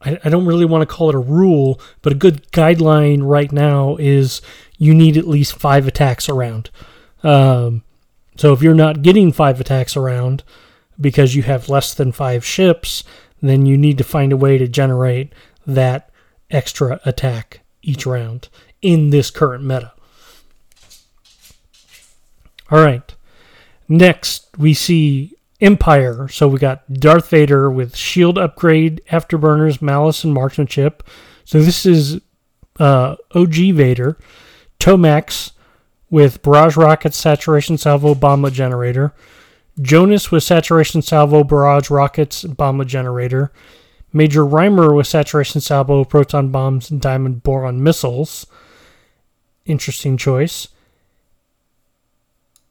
I, 0.01 0.20
I 0.24 0.29
don't 0.29 0.46
really 0.46 0.65
want 0.65 0.82
to 0.82 0.96
call 0.96 1.10
it 1.10 1.15
a 1.15 1.20
rule, 1.20 1.79
but 2.01 2.13
a 2.13 2.18
good 2.18 2.51
guideline 2.51 3.20
right 3.22 3.51
now 3.51 3.96
is 3.98 4.41
you 4.77 4.94
need 4.94 5.18
at 5.18 5.27
least 5.27 5.58
five 5.58 5.88
attacks 5.88 6.29
around. 6.29 6.70
Um, 7.24 7.84
so 8.38 8.53
if 8.53 8.62
you're 8.62 8.74
not 8.74 9.01
getting 9.01 9.32
five 9.32 9.60
attacks 9.60 9.98
around 9.98 10.44
because 11.00 11.36
you 11.36 11.44
have 11.44 11.70
less 11.70 11.94
than 11.94 12.12
five 12.12 12.46
ships, 12.46 13.03
then 13.41 13.65
you 13.65 13.77
need 13.77 13.98
to 13.98 14.03
find 14.03 14.32
a 14.32 14.38
way 14.38 14.58
to 14.58 14.68
generate 14.68 15.34
that 15.65 16.10
extra 16.50 17.00
attack 17.06 17.62
each 17.82 18.06
round 18.06 18.50
in 18.82 19.10
this 19.10 19.29
current 19.29 19.63
meta. 19.63 19.94
All 22.72 22.84
right. 22.84 23.15
Next, 23.88 24.48
we 24.58 24.74
see 24.74 25.34
Empire. 25.62 26.28
So 26.30 26.48
we 26.48 26.60
got 26.60 26.92
Darth 26.94 27.30
Vader 27.30 27.70
with 27.70 27.96
shield 27.96 28.38
upgrade, 28.38 29.01
afterburners, 29.12 29.82
malice, 29.82 30.24
and 30.24 30.34
marksmanship. 30.34 31.04
So 31.44 31.62
this 31.62 31.86
is 31.86 32.22
uh, 32.80 33.16
OG 33.36 33.56
Vader. 33.74 34.18
Tomax 34.80 35.51
with 36.10 36.42
barrage 36.42 36.78
rocket, 36.78 37.13
saturation 37.13 37.78
salvo, 37.78 38.16
bomblet 38.16 38.54
generator. 38.54 39.13
Jonus 39.80 40.32
with 40.32 40.44
saturation 40.44 41.01
salvo, 41.01 41.44
barrage 41.44 41.89
rockets, 41.89 42.44
bomblet 42.44 42.88
generator. 42.88 43.51
Major 44.12 44.46
Rhymer 44.46 44.94
with 44.94 45.08
saturation 45.08 45.62
salvo, 45.62 46.04
proton 46.04 46.50
bombs, 46.50 46.89
and 46.89 47.00
diamond 47.00 47.44
boron 47.44 47.84
missiles. 47.84 48.48
Interesting 49.66 50.18
choice 50.18 50.70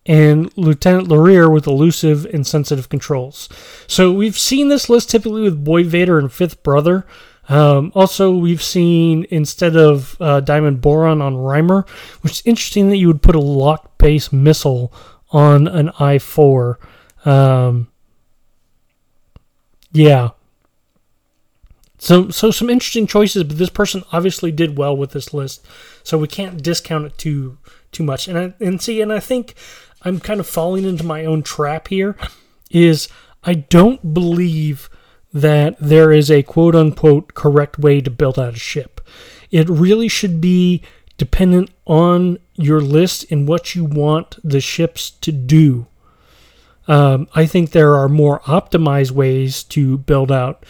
and 0.08 0.50
Lieutenant 0.56 1.06
Lorrir 1.06 1.52
with 1.52 1.66
elusive 1.66 2.24
and 2.32 2.46
sensitive 2.46 2.88
controls. 2.88 3.48
So 3.86 4.10
we've 4.10 4.38
seen 4.38 4.68
this 4.68 4.88
list 4.88 5.10
typically 5.10 5.42
with 5.42 5.62
Boy 5.62 5.84
Vader 5.84 6.18
and 6.18 6.32
Fifth 6.32 6.62
Brother. 6.62 7.06
Um, 7.50 7.92
also, 7.94 8.34
we've 8.34 8.62
seen 8.62 9.26
instead 9.30 9.76
of 9.76 10.16
uh, 10.20 10.40
Diamond 10.40 10.80
Boron 10.80 11.22
on 11.22 11.36
Rhymer, 11.36 11.86
which 12.22 12.32
is 12.32 12.42
interesting 12.44 12.88
that 12.88 12.96
you 12.96 13.06
would 13.06 13.22
put 13.22 13.36
a 13.36 13.40
lock 13.40 13.96
base 13.98 14.32
missile 14.32 14.92
on 15.30 15.68
an 15.68 15.90
I 15.98 16.18
4. 16.18 16.78
Um, 17.24 17.88
yeah. 19.92 20.30
So, 21.98 22.30
so 22.30 22.50
some 22.50 22.70
interesting 22.70 23.06
choices, 23.06 23.44
but 23.44 23.58
this 23.58 23.70
person 23.70 24.04
obviously 24.12 24.52
did 24.52 24.78
well 24.78 24.96
with 24.96 25.12
this 25.12 25.34
list, 25.34 25.66
so 26.02 26.16
we 26.16 26.28
can't 26.28 26.62
discount 26.62 27.06
it 27.06 27.18
too 27.18 27.58
too 27.90 28.04
much. 28.04 28.28
And 28.28 28.38
I, 28.38 28.54
and 28.60 28.80
see, 28.80 29.00
and 29.00 29.12
I 29.12 29.20
think 29.20 29.54
I'm 30.02 30.20
kind 30.20 30.40
of 30.40 30.46
falling 30.46 30.84
into 30.84 31.04
my 31.04 31.24
own 31.24 31.42
trap 31.42 31.88
here 31.88 32.16
is 32.70 33.08
I 33.44 33.54
don't 33.54 34.14
believe 34.14 34.88
that 35.32 35.76
there 35.80 36.12
is 36.12 36.30
a 36.30 36.42
quote 36.42 36.74
unquote 36.74 37.34
correct 37.34 37.78
way 37.78 38.00
to 38.00 38.10
build 38.10 38.38
out 38.38 38.54
a 38.54 38.58
ship. 38.58 39.00
It 39.50 39.68
really 39.68 40.08
should 40.08 40.40
be 40.40 40.82
dependent 41.16 41.70
on 41.86 42.38
your 42.54 42.80
list 42.80 43.30
and 43.30 43.48
what 43.48 43.74
you 43.74 43.84
want 43.84 44.38
the 44.42 44.60
ships 44.60 45.10
to 45.10 45.32
do. 45.32 45.86
Um, 46.86 47.28
I 47.34 47.44
think 47.44 47.70
there 47.70 47.94
are 47.94 48.08
more 48.08 48.40
optimized 48.40 49.10
ways 49.10 49.62
to 49.64 49.98
build 49.98 50.32
out 50.32 50.64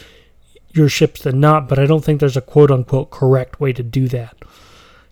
your 0.72 0.88
ships 0.88 1.22
than 1.22 1.38
not, 1.40 1.68
but 1.68 1.78
I 1.78 1.86
don't 1.86 2.04
think 2.04 2.18
there's 2.20 2.36
a 2.36 2.40
quote 2.42 2.70
unquote 2.70 3.10
correct 3.10 3.60
way 3.60 3.72
to 3.72 3.82
do 3.82 4.08
that. 4.08 4.36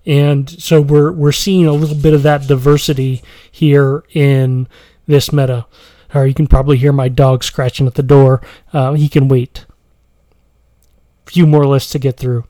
And 0.07 0.49
so 0.49 0.81
we're 0.81 1.11
we're 1.11 1.33
seeing 1.33 1.67
a 1.67 1.73
little 1.73 1.97
bit 1.97 2.15
of 2.15 2.23
that 2.23 2.47
diversity 2.47 3.23
here 3.51 4.05
in 4.13 4.69
this 5.07 5.33
meta. 5.33 5.67
Or 6.15 6.27
you 6.27 6.35
can 6.35 6.47
probably 6.47 6.77
hear 6.79 6.93
my 6.93 7.09
dog 7.09 7.43
scratching 7.43 7.87
at 7.87 7.95
the 7.95 8.03
door. 8.03 8.41
Uh, 8.73 8.93
he 8.93 9.09
can 9.09 9.29
wait. 9.29 9.67
Few 11.27 11.47
more 11.47 11.67
lists 11.67 11.91
to 11.93 11.99
get 11.99 12.17
through. 12.17 12.45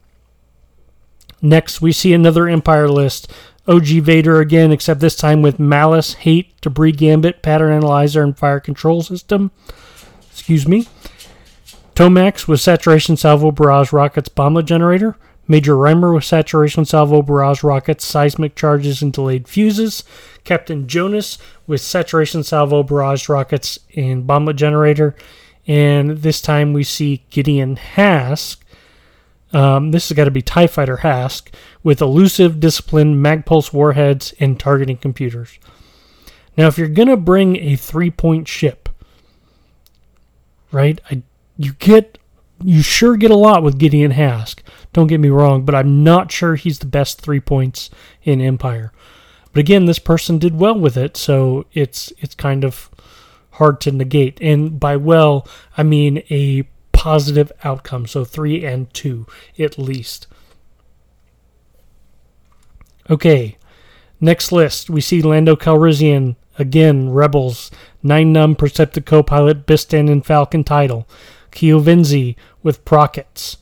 Next, 1.40 1.80
we 1.80 1.92
see 1.92 2.12
another 2.12 2.48
Empire 2.48 2.88
list. 2.88 3.32
OG 3.68 3.86
Vader 4.02 4.40
again, 4.40 4.70
except 4.70 5.00
this 5.00 5.16
time 5.16 5.42
with 5.42 5.58
Malice, 5.58 6.14
Hate, 6.14 6.60
Debris 6.60 6.92
Gambit, 6.92 7.42
Pattern 7.42 7.72
Analyzer, 7.72 8.22
and 8.22 8.38
Fire 8.38 8.60
Control 8.60 9.02
System. 9.02 9.50
Excuse 10.30 10.68
me. 10.68 10.86
Tomax 11.94 12.46
with 12.46 12.60
Saturation 12.60 13.16
Salvo 13.16 13.50
Barrage 13.50 13.92
Rockets 13.92 14.28
Bomblet 14.28 14.66
Generator. 14.66 15.16
Major 15.48 15.76
Rhymer 15.76 16.12
with 16.12 16.24
saturation 16.24 16.84
salvo 16.84 17.22
barrage 17.22 17.62
rockets, 17.62 18.04
seismic 18.04 18.56
charges, 18.56 19.02
and 19.02 19.12
delayed 19.12 19.48
fuses. 19.48 20.04
Captain 20.44 20.86
Jonus 20.86 21.38
with 21.66 21.80
saturation 21.80 22.42
salvo 22.42 22.82
barrage 22.82 23.28
rockets 23.28 23.78
and 23.94 24.26
bomblet 24.26 24.56
generator. 24.56 25.14
And 25.66 26.18
this 26.18 26.40
time 26.40 26.72
we 26.72 26.84
see 26.84 27.24
Gideon 27.30 27.76
Hask. 27.76 28.62
Um, 29.52 29.90
this 29.90 30.08
has 30.08 30.16
got 30.16 30.24
to 30.24 30.30
be 30.30 30.42
TIE 30.42 30.66
Fighter 30.66 30.98
Hask 30.98 31.52
with 31.82 32.00
elusive, 32.00 32.60
disciplined 32.60 33.24
Magpulse 33.24 33.72
warheads 33.72 34.34
and 34.40 34.58
targeting 34.58 34.96
computers. 34.96 35.58
Now, 36.56 36.66
if 36.66 36.78
you're 36.78 36.88
going 36.88 37.08
to 37.08 37.16
bring 37.16 37.56
a 37.56 37.76
three 37.76 38.10
point 38.10 38.48
ship, 38.48 38.88
right, 40.72 41.00
I, 41.10 41.22
you 41.56 41.74
get 41.74 42.18
you 42.64 42.82
sure 42.82 43.16
get 43.16 43.30
a 43.30 43.36
lot 43.36 43.62
with 43.62 43.78
Gideon 43.78 44.12
Hask. 44.12 44.62
Don't 44.96 45.08
get 45.08 45.20
me 45.20 45.28
wrong, 45.28 45.66
but 45.66 45.74
I'm 45.74 46.02
not 46.02 46.32
sure 46.32 46.54
he's 46.54 46.78
the 46.78 46.86
best 46.86 47.20
three 47.20 47.38
points 47.38 47.90
in 48.22 48.40
Empire. 48.40 48.92
But 49.52 49.60
again, 49.60 49.84
this 49.84 49.98
person 49.98 50.38
did 50.38 50.58
well 50.58 50.80
with 50.80 50.96
it, 50.96 51.18
so 51.18 51.66
it's 51.74 52.14
it's 52.16 52.34
kind 52.34 52.64
of 52.64 52.88
hard 53.50 53.78
to 53.82 53.92
negate. 53.92 54.38
And 54.40 54.80
by 54.80 54.96
well, 54.96 55.46
I 55.76 55.82
mean 55.82 56.22
a 56.30 56.62
positive 56.92 57.52
outcome. 57.62 58.06
So 58.06 58.24
three 58.24 58.64
and 58.64 58.90
two 58.94 59.26
at 59.58 59.76
least. 59.76 60.28
Okay, 63.10 63.58
next 64.18 64.50
list 64.50 64.88
we 64.88 65.02
see 65.02 65.20
Lando 65.20 65.56
Calrissian 65.56 66.36
again. 66.58 67.10
Rebels 67.10 67.70
Nien 68.02 68.32
Nunb 68.32 68.56
Perceptive 68.56 69.04
co-pilot 69.04 69.66
Bistan 69.66 70.10
and 70.10 70.24
Falcon 70.24 70.64
title. 70.64 71.06
Keo 71.50 71.82
Venzee 71.82 72.34
with 72.62 72.82
Prockets. 72.86 73.58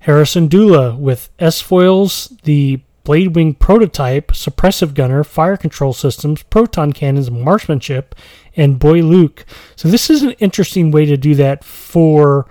Hera 0.00 0.24
Syndulla 0.24 0.98
with 0.98 1.30
S 1.38 1.60
foils, 1.60 2.36
the 2.44 2.80
Bladewing 3.04 3.58
prototype, 3.58 4.28
suppressive 4.32 4.92
gunner, 4.94 5.24
fire 5.24 5.56
control 5.56 5.94
systems, 5.94 6.42
proton 6.42 6.92
cannons, 6.92 7.30
marksmanship, 7.30 8.14
and 8.54 8.78
Boy 8.78 9.00
Luke. 9.00 9.46
So 9.74 9.88
this 9.88 10.10
is 10.10 10.22
an 10.22 10.32
interesting 10.32 10.90
way 10.90 11.06
to 11.06 11.16
do 11.16 11.34
that 11.36 11.64
for. 11.64 12.46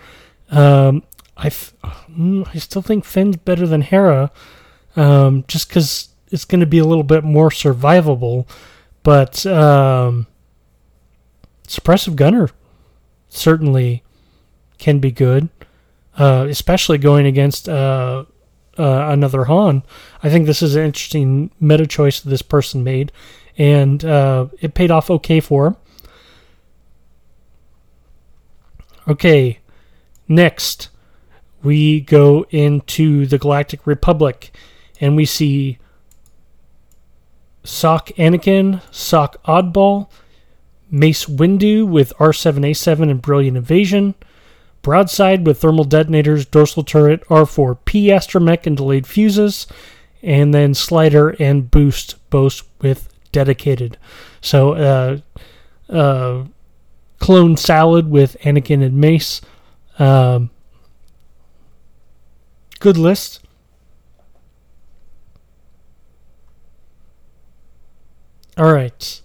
Um, 0.50 1.04
I 1.38 1.50
mm, 1.50 2.48
I 2.54 2.58
still 2.58 2.82
think 2.82 3.06
Finn's 3.06 3.38
better 3.38 3.68
than 3.68 3.82
Hera, 3.82 4.32
um, 4.96 5.46
just 5.48 5.70
because 5.70 6.10
it's 6.32 6.46
going 6.46 6.62
to 6.62 6.66
be 6.66 6.80
a 6.80 6.86
little 6.86 7.04
bit 7.04 7.24
more 7.24 7.50
survivable. 7.50 8.50
But 9.04 9.46
um, 9.46 10.28
suppressive 11.68 12.16
gunner 12.16 12.50
certainly 13.30 14.04
can 14.80 15.00
be 15.00 15.12
good, 15.12 15.50
uh, 16.20 16.46
especially 16.50 16.98
going 16.98 17.26
against 17.26 17.68
uh, 17.68 18.26
uh, 18.78 19.08
another 19.10 19.46
Han. 19.46 19.84
I 20.22 20.30
think 20.30 20.46
this 20.46 20.62
is 20.62 20.76
an 20.76 20.86
interesting 20.86 21.50
meta 21.60 21.88
choice 21.88 22.20
this 22.20 22.42
person 22.42 22.84
made, 22.84 23.12
and 23.58 24.04
uh, 24.04 24.48
it 24.60 24.74
paid 24.74 24.92
off 24.92 25.10
okay 25.10 25.40
for 25.40 25.68
him. 25.68 25.78
Okay, 29.08 29.60
next 30.28 30.90
we 31.64 32.02
go 32.02 32.46
into 32.52 33.26
the 33.26 33.38
Galactic 33.38 33.88
Republic, 33.88 34.56
and 35.02 35.16
we 35.16 35.26
see 35.26 35.78
Sock 37.64 38.10
Anakin, 38.18 38.82
Sock 38.94 39.42
Oddball, 39.44 40.10
Mace 40.92 41.26
Windu 41.26 41.88
with 41.88 42.14
R7A7 42.18 43.10
and 43.10 43.22
Brilliant 43.22 43.58
Evasion, 43.58 44.16
Broadside 44.82 45.46
with 45.46 45.60
thermal 45.60 45.84
detonators, 45.84 46.46
dorsal 46.46 46.84
turret, 46.84 47.24
R4P 47.26 48.06
astromech 48.06 48.66
and 48.66 48.78
delayed 48.78 49.06
fuses, 49.06 49.68
and 50.22 50.54
then 50.54 50.74
Slider 50.74 51.36
and 51.40 51.70
Boost 51.70 52.16
both 52.30 52.64
with 52.82 53.10
dedicated. 53.32 53.98
So, 54.42 54.74
uh, 54.74 55.18
uh, 55.92 56.46
clone 57.20 57.58
salad 57.58 58.10
with 58.10 58.38
Anakin 58.42 58.84
and 58.84 58.96
Mace. 58.96 59.42
Um, 59.98 60.50
good 62.80 62.98
list. 62.98 63.42
All 68.58 68.74
right. 68.74 69.22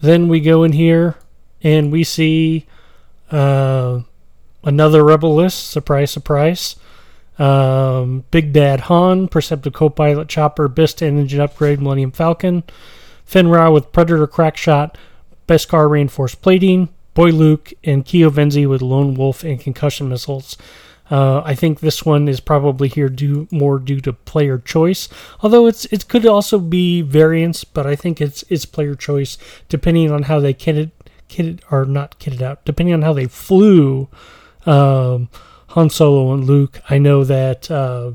Then 0.00 0.28
we 0.28 0.40
go 0.40 0.62
in 0.62 0.72
here 0.72 1.16
and 1.62 1.92
we 1.92 2.04
see 2.04 2.66
uh, 3.32 4.02
another 4.62 5.04
Rebel 5.04 5.34
list. 5.34 5.70
Surprise, 5.70 6.10
surprise. 6.10 6.76
Um, 7.38 8.24
Big 8.30 8.52
Bad 8.52 8.80
Han, 8.80 9.26
Perceptive 9.26 9.72
Co-Pilot 9.72 10.28
Chopper, 10.28 10.68
Bistan 10.68 11.18
Engine 11.18 11.40
Upgrade, 11.40 11.80
Millennium 11.80 12.12
Falcon, 12.12 12.62
Fenn 13.24 13.48
Rau 13.48 13.72
with 13.72 13.90
Predator 13.90 14.26
Crack 14.26 14.56
Crackshot, 14.56 14.96
Beskar 15.48 15.90
Reinforced 15.90 16.42
Plating, 16.42 16.90
Boy 17.14 17.30
Luke, 17.30 17.72
and 17.82 18.04
Keo 18.04 18.30
Venzee 18.30 18.68
with 18.68 18.82
Lone 18.82 19.14
Wolf 19.14 19.44
and 19.44 19.58
Concussion 19.58 20.08
Missiles. 20.08 20.56
Uh, 21.10 21.42
I 21.44 21.54
think 21.54 21.80
this 21.80 22.06
one 22.06 22.28
is 22.28 22.40
probably 22.40 22.88
here 22.88 23.08
due 23.08 23.48
more 23.50 23.78
due 23.78 24.00
to 24.00 24.12
player 24.12 24.58
choice, 24.58 25.08
although 25.40 25.66
it's 25.66 25.84
it 25.86 26.08
could 26.08 26.24
also 26.24 26.58
be 26.58 27.02
variance, 27.02 27.64
but 27.64 27.86
I 27.86 27.96
think 27.96 28.20
it's 28.20 28.44
it's 28.48 28.64
player 28.64 28.94
choice 28.94 29.36
depending 29.68 30.10
on 30.10 30.22
how 30.22 30.40
they 30.40 30.54
kitted 30.54 30.90
kitted 31.32 31.60
or 31.70 31.84
not 31.84 32.18
kitted 32.18 32.42
out, 32.42 32.64
depending 32.64 32.94
on 32.94 33.02
how 33.02 33.12
they 33.12 33.26
flew. 33.26 34.08
Um, 34.66 35.28
Han 35.72 35.88
Solo 35.88 36.34
and 36.34 36.44
Luke. 36.44 36.80
I 36.90 36.98
know 36.98 37.24
that 37.24 37.70
uh, 37.70 38.12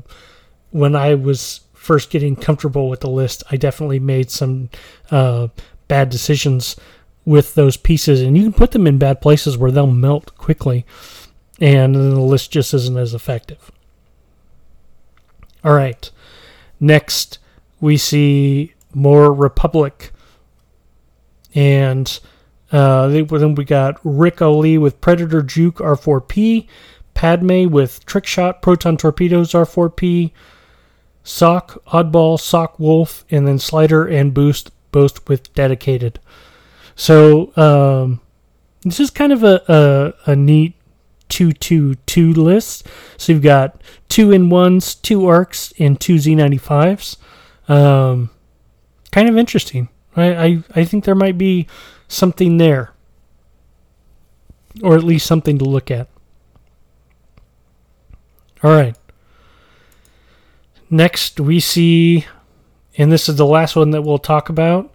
when 0.70 0.94
I 0.94 1.14
was 1.14 1.62
first 1.74 2.08
getting 2.08 2.36
comfortable 2.36 2.88
with 2.88 3.00
the 3.00 3.10
list, 3.10 3.42
I 3.50 3.56
definitely 3.56 3.98
made 3.98 4.30
some 4.30 4.70
uh, 5.10 5.48
bad 5.88 6.08
decisions 6.08 6.76
with 7.24 7.54
those 7.54 7.76
pieces, 7.76 8.20
and 8.20 8.36
you 8.36 8.44
can 8.44 8.52
put 8.52 8.70
them 8.70 8.86
in 8.86 8.96
bad 8.96 9.20
places 9.20 9.58
where 9.58 9.70
they'll 9.72 9.88
melt 9.88 10.36
quickly, 10.36 10.86
and 11.60 11.94
the 11.94 12.20
list 12.20 12.52
just 12.52 12.72
isn't 12.72 12.96
as 12.96 13.12
effective. 13.12 13.72
All 15.64 15.74
right, 15.74 16.10
next 16.78 17.38
we 17.80 17.96
see 17.96 18.74
more 18.94 19.32
Republic, 19.32 20.12
and 21.54 22.20
uh, 22.70 23.08
then 23.08 23.54
we 23.54 23.64
got 23.64 23.98
Ric 24.04 24.36
Olié 24.36 24.80
with 24.80 25.00
Predator 25.00 25.42
Juke 25.42 25.76
R4P, 25.76 26.66
Padme 27.14 27.68
with 27.68 28.04
Trick 28.06 28.26
Shot 28.26 28.62
Proton 28.62 28.96
Torpedoes 28.96 29.52
R4P, 29.52 30.32
Sock 31.24 31.82
Oddball 31.86 32.38
Sock 32.38 32.78
Wolf, 32.78 33.24
and 33.30 33.46
then 33.46 33.58
Slider 33.58 34.06
and 34.06 34.34
Boost 34.34 34.70
both 34.92 35.26
with 35.28 35.52
Dedicated. 35.54 36.20
So 36.94 37.56
um, 37.56 38.20
this 38.82 39.00
is 39.00 39.10
kind 39.10 39.32
of 39.32 39.42
a, 39.44 40.14
a, 40.26 40.32
a 40.32 40.36
neat 40.36 40.74
222 41.28 42.32
list. 42.32 42.86
So 43.16 43.32
you've 43.32 43.42
got 43.42 43.80
two 44.08 44.32
in 44.32 44.50
ones, 44.50 44.94
two 44.94 45.26
arcs, 45.26 45.72
and 45.78 46.00
two 46.00 46.16
Z95s. 46.16 47.16
Um, 47.68 48.30
kind 49.12 49.28
of 49.28 49.36
interesting. 49.36 49.88
I, 50.20 50.44
I, 50.44 50.62
I 50.74 50.84
think 50.84 51.04
there 51.04 51.14
might 51.14 51.38
be 51.38 51.66
something 52.08 52.58
there, 52.58 52.92
or 54.82 54.94
at 54.94 55.04
least 55.04 55.26
something 55.26 55.58
to 55.58 55.64
look 55.64 55.90
at. 55.90 56.08
All 58.62 58.70
right. 58.70 58.96
Next, 60.90 61.38
we 61.38 61.60
see, 61.60 62.26
and 62.96 63.12
this 63.12 63.28
is 63.28 63.36
the 63.36 63.46
last 63.46 63.76
one 63.76 63.90
that 63.90 64.02
we'll 64.02 64.18
talk 64.18 64.48
about, 64.48 64.92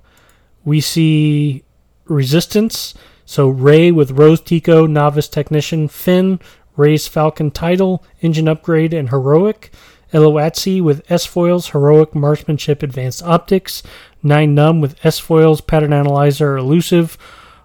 we 0.65 0.81
see 0.81 1.63
Resistance. 2.05 2.93
So 3.25 3.47
Rey 3.47 3.91
with 3.91 4.11
Rose 4.11 4.41
Tico, 4.41 4.85
Novice 4.85 5.29
Technician, 5.29 5.87
Finn, 5.87 6.39
Rey's 6.75 7.07
Falcon 7.07 7.51
Title, 7.51 8.03
Engine 8.21 8.47
Upgrade, 8.47 8.93
and 8.93 9.09
Heroic. 9.09 9.71
Ello 10.11 10.33
Asty 10.33 10.81
with 10.81 11.09
S 11.09 11.25
foils, 11.25 11.69
Heroic 11.69 12.13
Marksmanship, 12.13 12.83
Advanced 12.83 13.23
Optics. 13.23 13.81
Nien 14.23 14.55
Nunb 14.55 14.81
with 14.81 14.97
S 15.05 15.19
foils, 15.19 15.61
Pattern 15.61 15.93
Analyzer, 15.93 16.57
Elusive, 16.57 17.17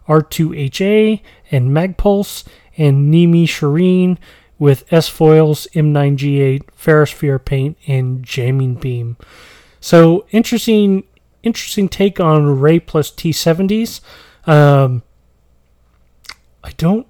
R2HA, 0.09 1.21
and 1.51 1.71
Magpulse. 1.71 2.45
And 2.77 3.13
Nimi 3.13 3.45
Chireen 3.45 4.19
with 4.59 4.85
S 4.93 5.09
foils, 5.09 5.67
M9G8, 5.75 6.63
Ferrosphere 6.81 7.45
Paint, 7.45 7.77
and 7.87 8.23
Jamming 8.23 8.75
Beam. 8.75 9.17
So 9.81 10.27
interesting, 10.31 11.05
interesting 11.43 11.89
take 11.89 12.19
on 12.21 12.61
Rey 12.61 12.81
plus 12.81 13.11
T70s. 13.11 14.01
Um, 14.47 15.03
I 16.65 16.71
don't, 16.73 17.07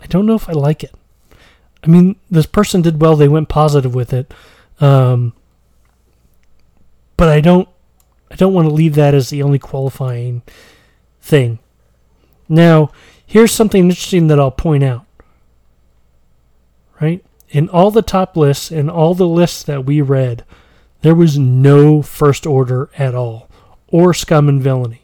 I 0.00 0.06
don't 0.08 0.26
know 0.26 0.34
if 0.34 0.48
I 0.48 0.52
like 0.52 0.82
it. 0.82 0.94
I 1.84 1.88
mean, 1.88 2.16
this 2.30 2.46
person 2.46 2.80
did 2.80 3.00
well; 3.00 3.16
they 3.16 3.28
went 3.28 3.48
positive 3.48 3.94
with 3.94 4.12
it, 4.12 4.32
um, 4.80 5.32
but 7.16 7.28
I 7.28 7.40
don't, 7.40 7.68
I 8.32 8.34
don't 8.34 8.54
want 8.54 8.66
to 8.66 8.74
leave 8.74 8.96
that 8.96 9.14
as 9.14 9.30
the 9.30 9.42
only 9.42 9.60
qualifying 9.60 10.42
thing. 11.20 11.60
Now, 12.48 12.90
here's 13.24 13.52
something 13.52 13.84
interesting 13.84 14.26
that 14.26 14.40
I'll 14.40 14.50
point 14.50 14.82
out. 14.82 15.04
Right 17.00 17.24
in 17.52 17.68
all 17.68 17.90
the 17.90 18.02
top 18.02 18.36
lists 18.36 18.70
and 18.72 18.90
all 18.90 19.14
the 19.14 19.28
lists 19.28 19.62
that 19.62 19.84
we 19.84 20.00
read, 20.00 20.44
there 21.02 21.14
was 21.14 21.38
no 21.38 22.00
first 22.00 22.46
order 22.46 22.90
at 22.96 23.14
all, 23.14 23.48
or 23.88 24.14
scum 24.14 24.48
and 24.48 24.62
villainy. 24.62 25.02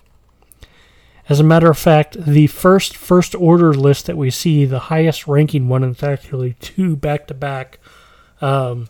As 1.28 1.38
a 1.38 1.44
matter 1.44 1.70
of 1.70 1.78
fact, 1.78 2.16
the 2.24 2.46
first 2.46 2.96
first 2.96 3.34
order 3.34 3.74
list 3.74 4.06
that 4.06 4.16
we 4.16 4.30
see, 4.30 4.64
the 4.64 4.78
highest 4.78 5.28
ranking 5.28 5.68
one, 5.68 5.84
it's 5.84 6.02
actually 6.02 6.54
two 6.54 6.96
back 6.96 7.26
to 7.26 7.34
back, 7.34 7.78
um, 8.40 8.88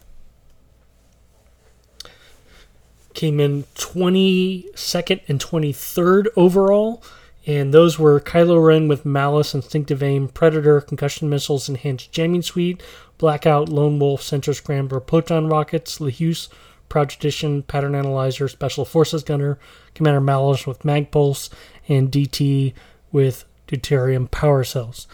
came 3.19 3.41
in 3.41 3.65
22nd 3.75 5.21
and 5.27 5.41
23rd 5.41 6.27
overall. 6.37 7.03
And 7.49 7.75
those 7.75 7.99
were 7.99 8.21
Kylo 8.21 8.65
Ren 8.65 8.87
with 8.87 9.05
Malice, 9.05 9.57
Instinctive 9.57 10.05
Aim, 10.05 10.29
Predator, 10.29 10.81
Concussion 10.81 11.29
Missiles, 11.29 11.69
Enhanced 11.69 12.13
Jamming 12.13 12.43
Suite, 12.43 12.81
Blackout, 13.17 13.69
Lone 13.69 13.99
Wolf, 13.99 14.23
Sensor 14.23 14.55
Scrambler, 14.55 15.01
Proton 15.01 15.49
Rockets, 15.49 15.99
LeHuse, 15.99 16.49
Proud 16.89 17.11
Tradition, 17.11 17.65
Pattern 17.65 17.97
Analyzer, 17.97 18.47
Special 18.47 18.85
Forces 18.85 19.25
Gunner, 19.25 19.59
Commander 19.95 20.21
Malice 20.21 20.65
with 20.65 20.85
Mag 20.85 21.11
Pulse, 21.11 21.51
and 21.89 22.13
DT 22.13 22.73
with 23.11 23.45
deuterium 23.67 24.31
power 24.31 24.63
cells. 24.63 25.09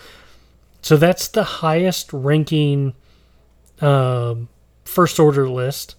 So 0.82 0.98
that's 0.98 1.26
the 1.26 1.44
highest 1.44 2.12
ranking 2.12 2.92
um, 3.80 4.50
first 4.84 5.18
order 5.18 5.48
list. 5.48 5.94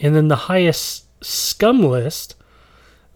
And 0.00 0.14
then 0.14 0.28
the 0.28 0.36
highest 0.36 1.06
scum 1.22 1.82
list 1.82 2.34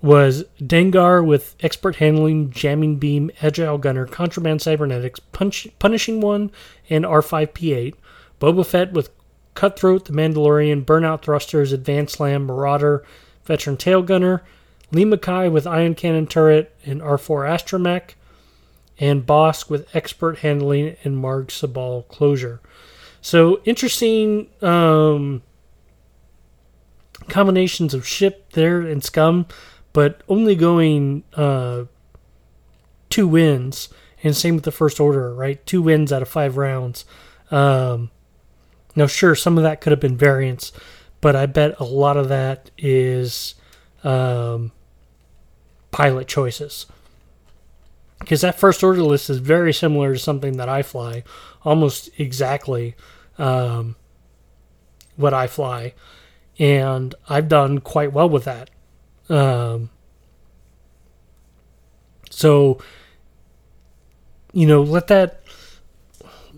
was 0.03 0.45
Dengar 0.61 1.25
with 1.25 1.57
expert 1.61 1.97
handling, 1.97 2.51
jamming 2.51 2.97
beam, 2.97 3.31
agile 3.41 3.79
gunner, 3.79 4.07
contraband 4.07 4.61
cybernetics, 4.61 5.19
punch, 5.19 5.67
punishing 5.79 6.21
one, 6.21 6.51
and 6.91 7.07
R5P8. 7.07 7.95
Boba 8.39 8.67
Fett 8.67 8.93
with 8.93 9.11
cutthroat, 9.55 10.05
the 10.05 10.13
Mandalorian, 10.13 10.85
burnout 10.85 11.23
thrusters, 11.23 11.73
advanced 11.73 12.17
slam, 12.17 12.45
marauder, 12.45 13.03
veteran 13.45 13.79
tail 13.79 14.03
gunner. 14.03 14.43
Lee 14.93 15.07
Mackay 15.07 15.49
with 15.49 15.67
ion 15.67 15.95
cannon 15.95 16.27
turret 16.27 16.77
and 16.85 17.01
R4 17.01 17.49
astromech. 17.49 18.11
And 18.99 19.27
Bossk 19.27 19.71
with 19.71 19.89
expert 19.97 20.39
handling 20.41 20.97
and 21.03 21.17
Marg 21.17 21.49
Sabl 21.49 22.07
closure. 22.09 22.61
So 23.23 23.61
interesting 23.65 24.49
um, 24.61 25.43
combinations 27.29 27.95
of 27.95 28.07
ship 28.07 28.53
there 28.53 28.81
and 28.81 29.03
scum 29.03 29.47
but 29.95 30.23
only 30.29 30.57
going 30.57 31.23
uh, 31.35 31.85
two 33.09 33.27
wins. 33.27 33.89
And 34.23 34.37
same 34.37 34.57
with 34.57 34.65
the 34.65 34.73
first 34.73 35.01
order, 35.01 35.35
right? 35.35 35.65
Two 35.65 35.81
wins 35.81 36.13
out 36.13 36.21
of 36.21 36.29
five 36.29 36.59
rounds. 36.59 37.07
Um, 37.51 38.11
now, 38.97 39.07
sure, 39.07 39.35
some 39.35 39.57
of 39.57 39.65
that 39.65 39.81
could 39.81 39.93
have 39.93 40.01
been 40.01 40.17
variance, 40.17 40.73
but 41.21 41.37
I 41.37 41.47
bet 41.47 41.79
a 41.79 41.85
lot 41.85 42.17
of 42.17 42.29
that 42.29 42.71
is 42.77 43.55
um, 44.03 44.73
pilot 45.91 46.27
choices. 46.27 46.87
Because 48.19 48.41
that 48.41 48.59
first 48.59 48.83
order 48.83 49.03
list 49.03 49.31
is 49.31 49.39
very 49.39 49.73
similar 49.73 50.15
to 50.15 50.19
something 50.19 50.57
that 50.57 50.69
I 50.69 50.83
fly, 50.83 51.23
almost 51.63 52.09
exactly 52.19 52.97
um, 53.39 53.95
what 55.17 55.35
I 55.35 55.47
fly. 55.47 55.95
And 56.59 57.15
I've 57.29 57.49
done 57.49 57.81
quite 57.81 58.13
well 58.13 58.29
with 58.29 58.45
that. 58.45 58.71
Um, 59.29 59.91
so, 62.31 62.79
you 64.53 64.67
know, 64.67 64.83
let 64.83 65.09
that 65.09 65.41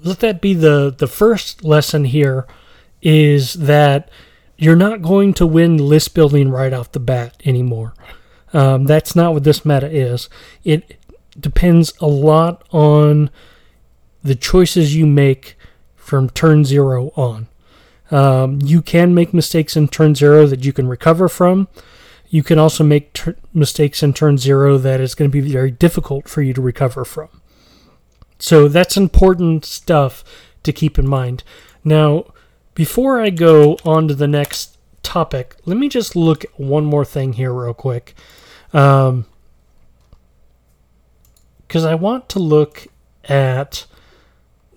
let 0.02 0.20
that 0.20 0.40
be 0.40 0.54
the 0.54 0.94
the 0.96 1.06
first 1.06 1.64
lesson 1.64 2.04
here 2.04 2.46
is 3.02 3.54
that 3.54 4.10
you're 4.56 4.76
not 4.76 5.02
going 5.02 5.34
to 5.34 5.46
win 5.46 5.76
list 5.76 6.14
building 6.14 6.50
right 6.50 6.72
off 6.72 6.92
the 6.92 7.00
bat 7.00 7.36
anymore. 7.44 7.94
Um, 8.52 8.84
that's 8.84 9.14
not 9.14 9.34
what 9.34 9.44
this 9.44 9.64
meta 9.64 9.90
is. 9.90 10.28
It 10.64 10.98
depends 11.38 11.92
a 12.00 12.06
lot 12.06 12.66
on 12.70 13.30
the 14.22 14.34
choices 14.34 14.96
you 14.96 15.06
make 15.06 15.56
from 15.94 16.30
turn 16.30 16.64
zero 16.64 17.12
on. 17.16 17.48
Um, 18.10 18.60
you 18.62 18.82
can 18.82 19.14
make 19.14 19.34
mistakes 19.34 19.76
in 19.76 19.88
turn 19.88 20.14
zero 20.14 20.46
that 20.46 20.64
you 20.64 20.72
can 20.72 20.88
recover 20.88 21.28
from. 21.28 21.68
You 22.28 22.42
can 22.42 22.58
also 22.58 22.84
make 22.84 23.12
ter- 23.12 23.36
mistakes 23.52 24.02
in 24.02 24.12
turn 24.12 24.38
zero 24.38 24.78
that 24.78 25.00
is 25.00 25.14
going 25.14 25.30
to 25.30 25.42
be 25.42 25.52
very 25.52 25.70
difficult 25.70 26.28
for 26.28 26.42
you 26.42 26.52
to 26.54 26.60
recover 26.60 27.04
from. 27.04 27.28
So 28.38 28.68
that's 28.68 28.96
important 28.96 29.64
stuff 29.64 30.24
to 30.62 30.72
keep 30.72 30.98
in 30.98 31.06
mind. 31.06 31.42
Now, 31.84 32.26
before 32.74 33.20
I 33.20 33.30
go 33.30 33.78
on 33.84 34.08
to 34.08 34.14
the 34.14 34.28
next 34.28 34.76
topic, 35.02 35.56
let 35.64 35.76
me 35.76 35.88
just 35.88 36.14
look 36.14 36.44
at 36.44 36.60
one 36.60 36.84
more 36.84 37.04
thing 37.04 37.34
here, 37.34 37.52
real 37.52 37.74
quick. 37.74 38.14
Because 38.70 39.14
um, 39.14 39.26
I 41.74 41.94
want 41.94 42.28
to 42.30 42.38
look 42.38 42.86
at 43.24 43.86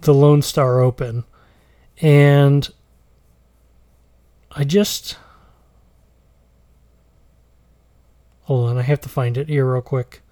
the 0.01 0.13
Lone 0.13 0.41
Star 0.41 0.79
Open. 0.79 1.25
And 2.01 2.69
I 4.51 4.63
just 4.63 5.17
Hold 8.49 8.71
on, 8.71 8.77
I 8.79 8.81
have 8.81 8.99
to 9.01 9.09
find 9.09 9.37
it 9.37 9.47
here 9.47 9.71
real 9.71 9.83
quick. 9.83 10.23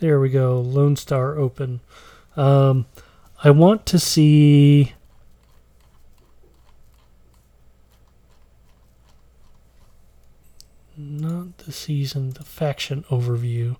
There 0.00 0.20
we 0.20 0.28
go. 0.28 0.60
Lone 0.60 0.96
Star 0.96 1.38
Open. 1.38 1.80
Um, 2.36 2.84
I 3.42 3.50
want 3.52 3.86
to 3.86 3.98
see. 3.98 4.92
Not 10.94 11.56
the 11.56 11.72
season, 11.72 12.32
the 12.32 12.44
faction 12.44 13.04
overview 13.04 13.76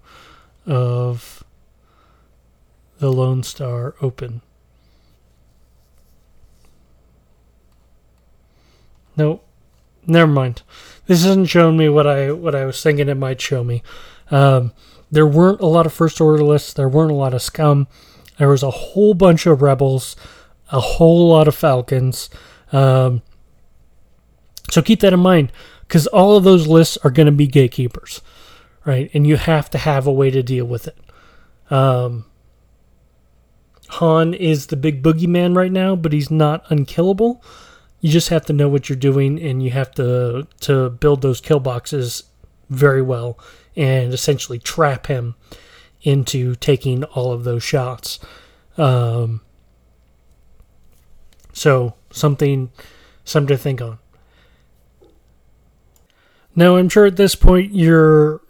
of 0.64 1.44
the 3.00 3.12
Lone 3.12 3.42
Star 3.42 3.96
Open. 4.00 4.40
No, 9.16 9.42
Never 10.06 10.30
mind. 10.30 10.62
This 11.06 11.24
isn't 11.24 11.48
showing 11.48 11.76
me 11.76 11.88
what 11.88 12.06
I 12.06 12.32
what 12.32 12.54
I 12.54 12.64
was 12.64 12.82
thinking 12.82 13.08
it 13.08 13.16
might 13.16 13.40
show 13.40 13.62
me. 13.62 13.82
Um, 14.30 14.72
there 15.10 15.26
weren't 15.26 15.60
a 15.60 15.66
lot 15.66 15.86
of 15.86 15.92
first 15.92 16.20
order 16.20 16.42
lists. 16.42 16.72
There 16.72 16.88
weren't 16.88 17.10
a 17.10 17.14
lot 17.14 17.34
of 17.34 17.42
scum. 17.42 17.86
There 18.38 18.48
was 18.48 18.62
a 18.62 18.70
whole 18.70 19.14
bunch 19.14 19.46
of 19.46 19.60
rebels, 19.60 20.16
a 20.72 20.80
whole 20.80 21.28
lot 21.28 21.48
of 21.48 21.54
falcons. 21.54 22.30
Um, 22.72 23.22
so 24.70 24.80
keep 24.80 25.00
that 25.00 25.12
in 25.12 25.20
mind 25.20 25.52
because 25.86 26.06
all 26.08 26.36
of 26.36 26.44
those 26.44 26.66
lists 26.66 26.96
are 27.04 27.10
going 27.10 27.26
to 27.26 27.32
be 27.32 27.46
gatekeepers, 27.46 28.22
right? 28.84 29.10
And 29.12 29.26
you 29.26 29.36
have 29.36 29.68
to 29.70 29.78
have 29.78 30.06
a 30.06 30.12
way 30.12 30.30
to 30.30 30.42
deal 30.42 30.64
with 30.64 30.86
it. 30.88 30.98
Um, 31.72 32.24
Han 33.94 34.34
is 34.34 34.68
the 34.68 34.76
big 34.76 35.02
boogeyman 35.02 35.56
right 35.56 35.72
now, 35.72 35.96
but 35.96 36.12
he's 36.12 36.30
not 36.30 36.64
unkillable 36.70 37.42
you 38.00 38.10
just 38.10 38.30
have 38.30 38.46
to 38.46 38.52
know 38.52 38.68
what 38.68 38.88
you're 38.88 38.96
doing 38.96 39.40
and 39.40 39.62
you 39.62 39.70
have 39.70 39.92
to 39.92 40.46
to 40.60 40.90
build 40.90 41.22
those 41.22 41.40
kill 41.40 41.60
boxes 41.60 42.24
very 42.68 43.02
well 43.02 43.38
and 43.76 44.12
essentially 44.12 44.58
trap 44.58 45.06
him 45.06 45.34
into 46.02 46.54
taking 46.56 47.04
all 47.04 47.32
of 47.32 47.44
those 47.44 47.62
shots. 47.62 48.18
Um, 48.78 49.42
so 51.52 51.94
something 52.10 52.70
something 53.24 53.56
to 53.56 53.62
think 53.62 53.82
on. 53.82 53.98
Now 56.56 56.76
I'm 56.76 56.88
sure 56.88 57.06
at 57.06 57.16
this 57.16 57.34
point 57.34 57.74
you're 57.74 58.40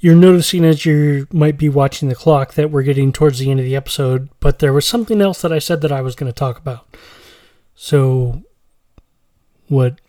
you're 0.00 0.14
noticing 0.14 0.64
as 0.64 0.84
you 0.84 1.26
might 1.32 1.56
be 1.56 1.68
watching 1.68 2.08
the 2.08 2.14
clock 2.14 2.54
that 2.54 2.70
we're 2.70 2.82
getting 2.82 3.12
towards 3.12 3.38
the 3.38 3.50
end 3.50 3.60
of 3.60 3.66
the 3.66 3.76
episode, 3.76 4.28
but 4.40 4.58
there 4.58 4.72
was 4.72 4.86
something 4.86 5.20
else 5.20 5.42
that 5.42 5.52
I 5.52 5.58
said 5.58 5.80
that 5.80 5.92
I 5.92 6.02
was 6.02 6.14
going 6.14 6.30
to 6.30 6.38
talk 6.38 6.58
about. 6.58 6.86
So 7.74 8.42
what 9.68 10.00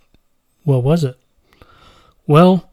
what 0.64 0.84
was 0.84 1.04
it? 1.04 1.18
Well, 2.26 2.70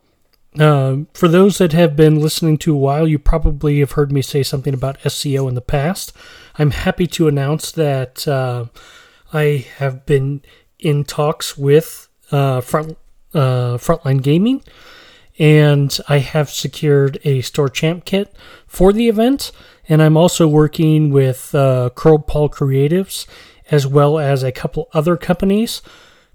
uh, 0.59 0.99
for 1.15 1.29
those 1.29 1.59
that 1.59 1.73
have 1.73 1.97
been 1.97 2.21
listening 2.21 2.59
to 2.59 2.75
a 2.75 2.79
while, 2.79 3.07
you 3.07 3.19
probably 3.19 3.81
have 3.81 3.93
heard 3.93 4.13
me 4.13 4.23
say 4.23 4.43
something 4.43 4.75
about 4.75 4.99
SEO 5.01 5.49
in 5.49 5.55
the 5.55 5.61
past. 5.61 6.13
I'm 6.59 6.73
happy 6.73 7.07
to 7.09 7.29
announce 7.29 7.73
that 7.73 8.27
uh, 8.27 8.67
I 9.33 9.67
have 9.79 10.07
been 10.07 10.43
in 10.79 11.05
talks 11.05 11.57
with 11.57 12.09
uh, 12.31 12.61
Front 12.61 12.97
uh, 13.33 13.79
Frontline 13.79 14.23
Gaming, 14.23 14.63
and 15.39 15.99
I 16.09 16.19
have 16.19 16.51
secured 16.51 17.19
a 17.25 17.41
store 17.41 17.69
champ 17.69 18.05
kit 18.05 18.35
for 18.67 18.93
the 18.93 19.09
event. 19.09 19.53
And 19.89 20.03
I'm 20.03 20.17
also 20.17 20.49
working 20.49 21.11
with 21.11 21.55
uh, 21.55 21.91
Curl 21.95 22.19
Paul 22.19 22.49
Creatives 22.49 23.27
as 23.71 23.87
well 23.87 24.19
as 24.19 24.43
a 24.43 24.53
couple 24.53 24.89
other 24.93 25.17
companies 25.17 25.83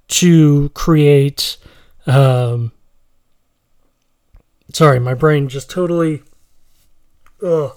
to 0.08 0.70
create. 0.70 1.58
Um, 2.06 2.72
sorry, 4.74 5.00
my 5.00 5.14
brain 5.14 5.48
just 5.48 5.70
totally. 5.70 6.24
Ugh. 7.44 7.72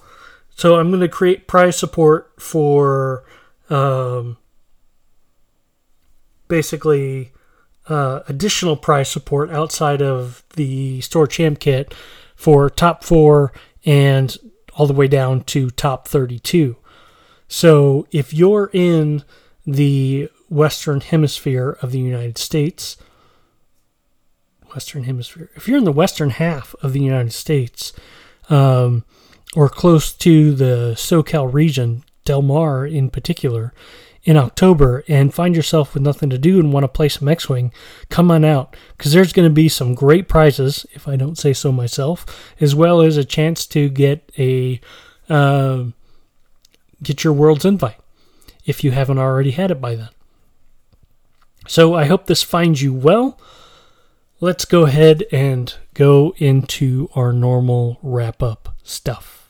So 0.55 0.77
I'm 0.79 0.91
going 0.91 1.01
to 1.01 1.09
create 1.09 1.49
prize 1.49 1.77
support 1.77 2.41
for 2.41 3.25
um, 3.71 4.37
basically 6.49 7.32
uh, 7.89 8.21
additional 8.29 8.77
prize 8.77 9.11
support 9.11 9.51
outside 9.51 10.01
of 10.01 10.45
the 10.55 11.01
store 11.01 11.27
champ 11.27 11.59
kit 11.59 11.95
for 12.37 12.71
top 12.71 13.05
four 13.05 13.53
and 13.85 14.37
all 14.75 14.87
the 14.87 14.93
way 14.93 15.09
down 15.09 15.43
to 15.45 15.71
top 15.71 16.09
32. 16.09 16.77
So 17.49 18.07
if 18.11 18.33
you're 18.33 18.71
in 18.73 19.25
the 19.67 20.31
Western 20.49 21.01
Hemisphere 21.01 21.77
of 21.83 21.93
the 21.93 21.99
United 21.99 22.39
States, 22.39 22.97
Western 24.75 25.05
Hemisphere, 25.05 25.51
if 25.55 25.69
you're 25.69 25.79
in 25.79 25.85
the 25.85 25.93
Western 25.93 26.31
half 26.31 26.75
of 26.83 26.93
the 26.93 27.01
United 27.01 27.33
States, 27.33 27.93
um, 28.49 29.05
or 29.55 29.69
close 29.69 30.13
to 30.13 30.55
the 30.55 30.95
SoCal 30.97 31.53
region, 31.53 32.05
Del 32.25 32.43
Mar 32.43 32.87
in 32.87 33.11
particular, 33.11 33.73
in 34.25 34.37
October 34.37 35.03
and 35.09 35.35
find 35.35 35.57
yourself 35.57 35.95
with 35.95 36.03
nothing 36.03 36.31
to 36.31 36.39
do 36.39 36.61
and 36.61 36.73
want 36.73 36.85
to 36.85 36.89
play 36.89 37.09
some 37.09 37.29
X 37.29 37.49
Wing, 37.49 37.73
come 38.09 38.31
on 38.31 38.45
out 38.45 38.77
because 38.97 39.13
there's 39.13 39.33
going 39.33 39.49
to 39.49 39.55
be 39.55 39.69
some 39.69 39.95
great 39.95 40.29
prizes, 40.29 40.87
if 40.93 41.09
I 41.09 41.17
don't 41.17 41.39
say 41.39 41.53
so 41.53 41.73
myself, 41.73 42.25
as 42.61 42.75
well 42.75 43.01
as 43.01 43.17
a 43.17 43.25
chance 43.25 43.67
to 43.67 43.89
get 43.89 44.31
a 44.39 44.81
uh, 45.29 45.85
get 47.03 47.25
your 47.25 47.33
world's 47.33 47.65
invite 47.65 47.97
if 48.65 48.85
you 48.85 48.93
haven't 48.93 49.19
already 49.19 49.51
had 49.51 49.71
it 49.71 49.81
by 49.81 49.97
then. 49.97 50.11
So 51.67 51.95
I 51.95 52.07
hope 52.07 52.27
this 52.27 52.43
finds 52.43 52.83
you 52.83 52.93
well. 52.93 53.39
Let's 54.41 54.65
go 54.65 54.83
ahead 54.83 55.25
and 55.31 55.75
go 55.95 56.35
into 56.39 57.09
our 57.15 57.33
normal 57.33 57.99
wrap 58.03 58.43
up 58.43 58.75
stuff. 58.83 59.42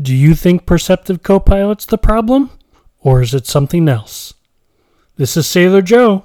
Do 0.00 0.14
you 0.14 0.34
think 0.34 0.66
Perceptive 0.66 1.22
Copilot's 1.22 1.86
the 1.86 1.96
problem? 1.96 2.50
Or 3.00 3.22
is 3.22 3.32
it 3.32 3.46
something 3.46 3.88
else? 3.88 4.34
This 5.16 5.36
is 5.36 5.46
Sailor 5.46 5.80
Joe, 5.80 6.24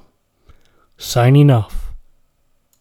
signing 0.98 1.50
off. 1.50 1.81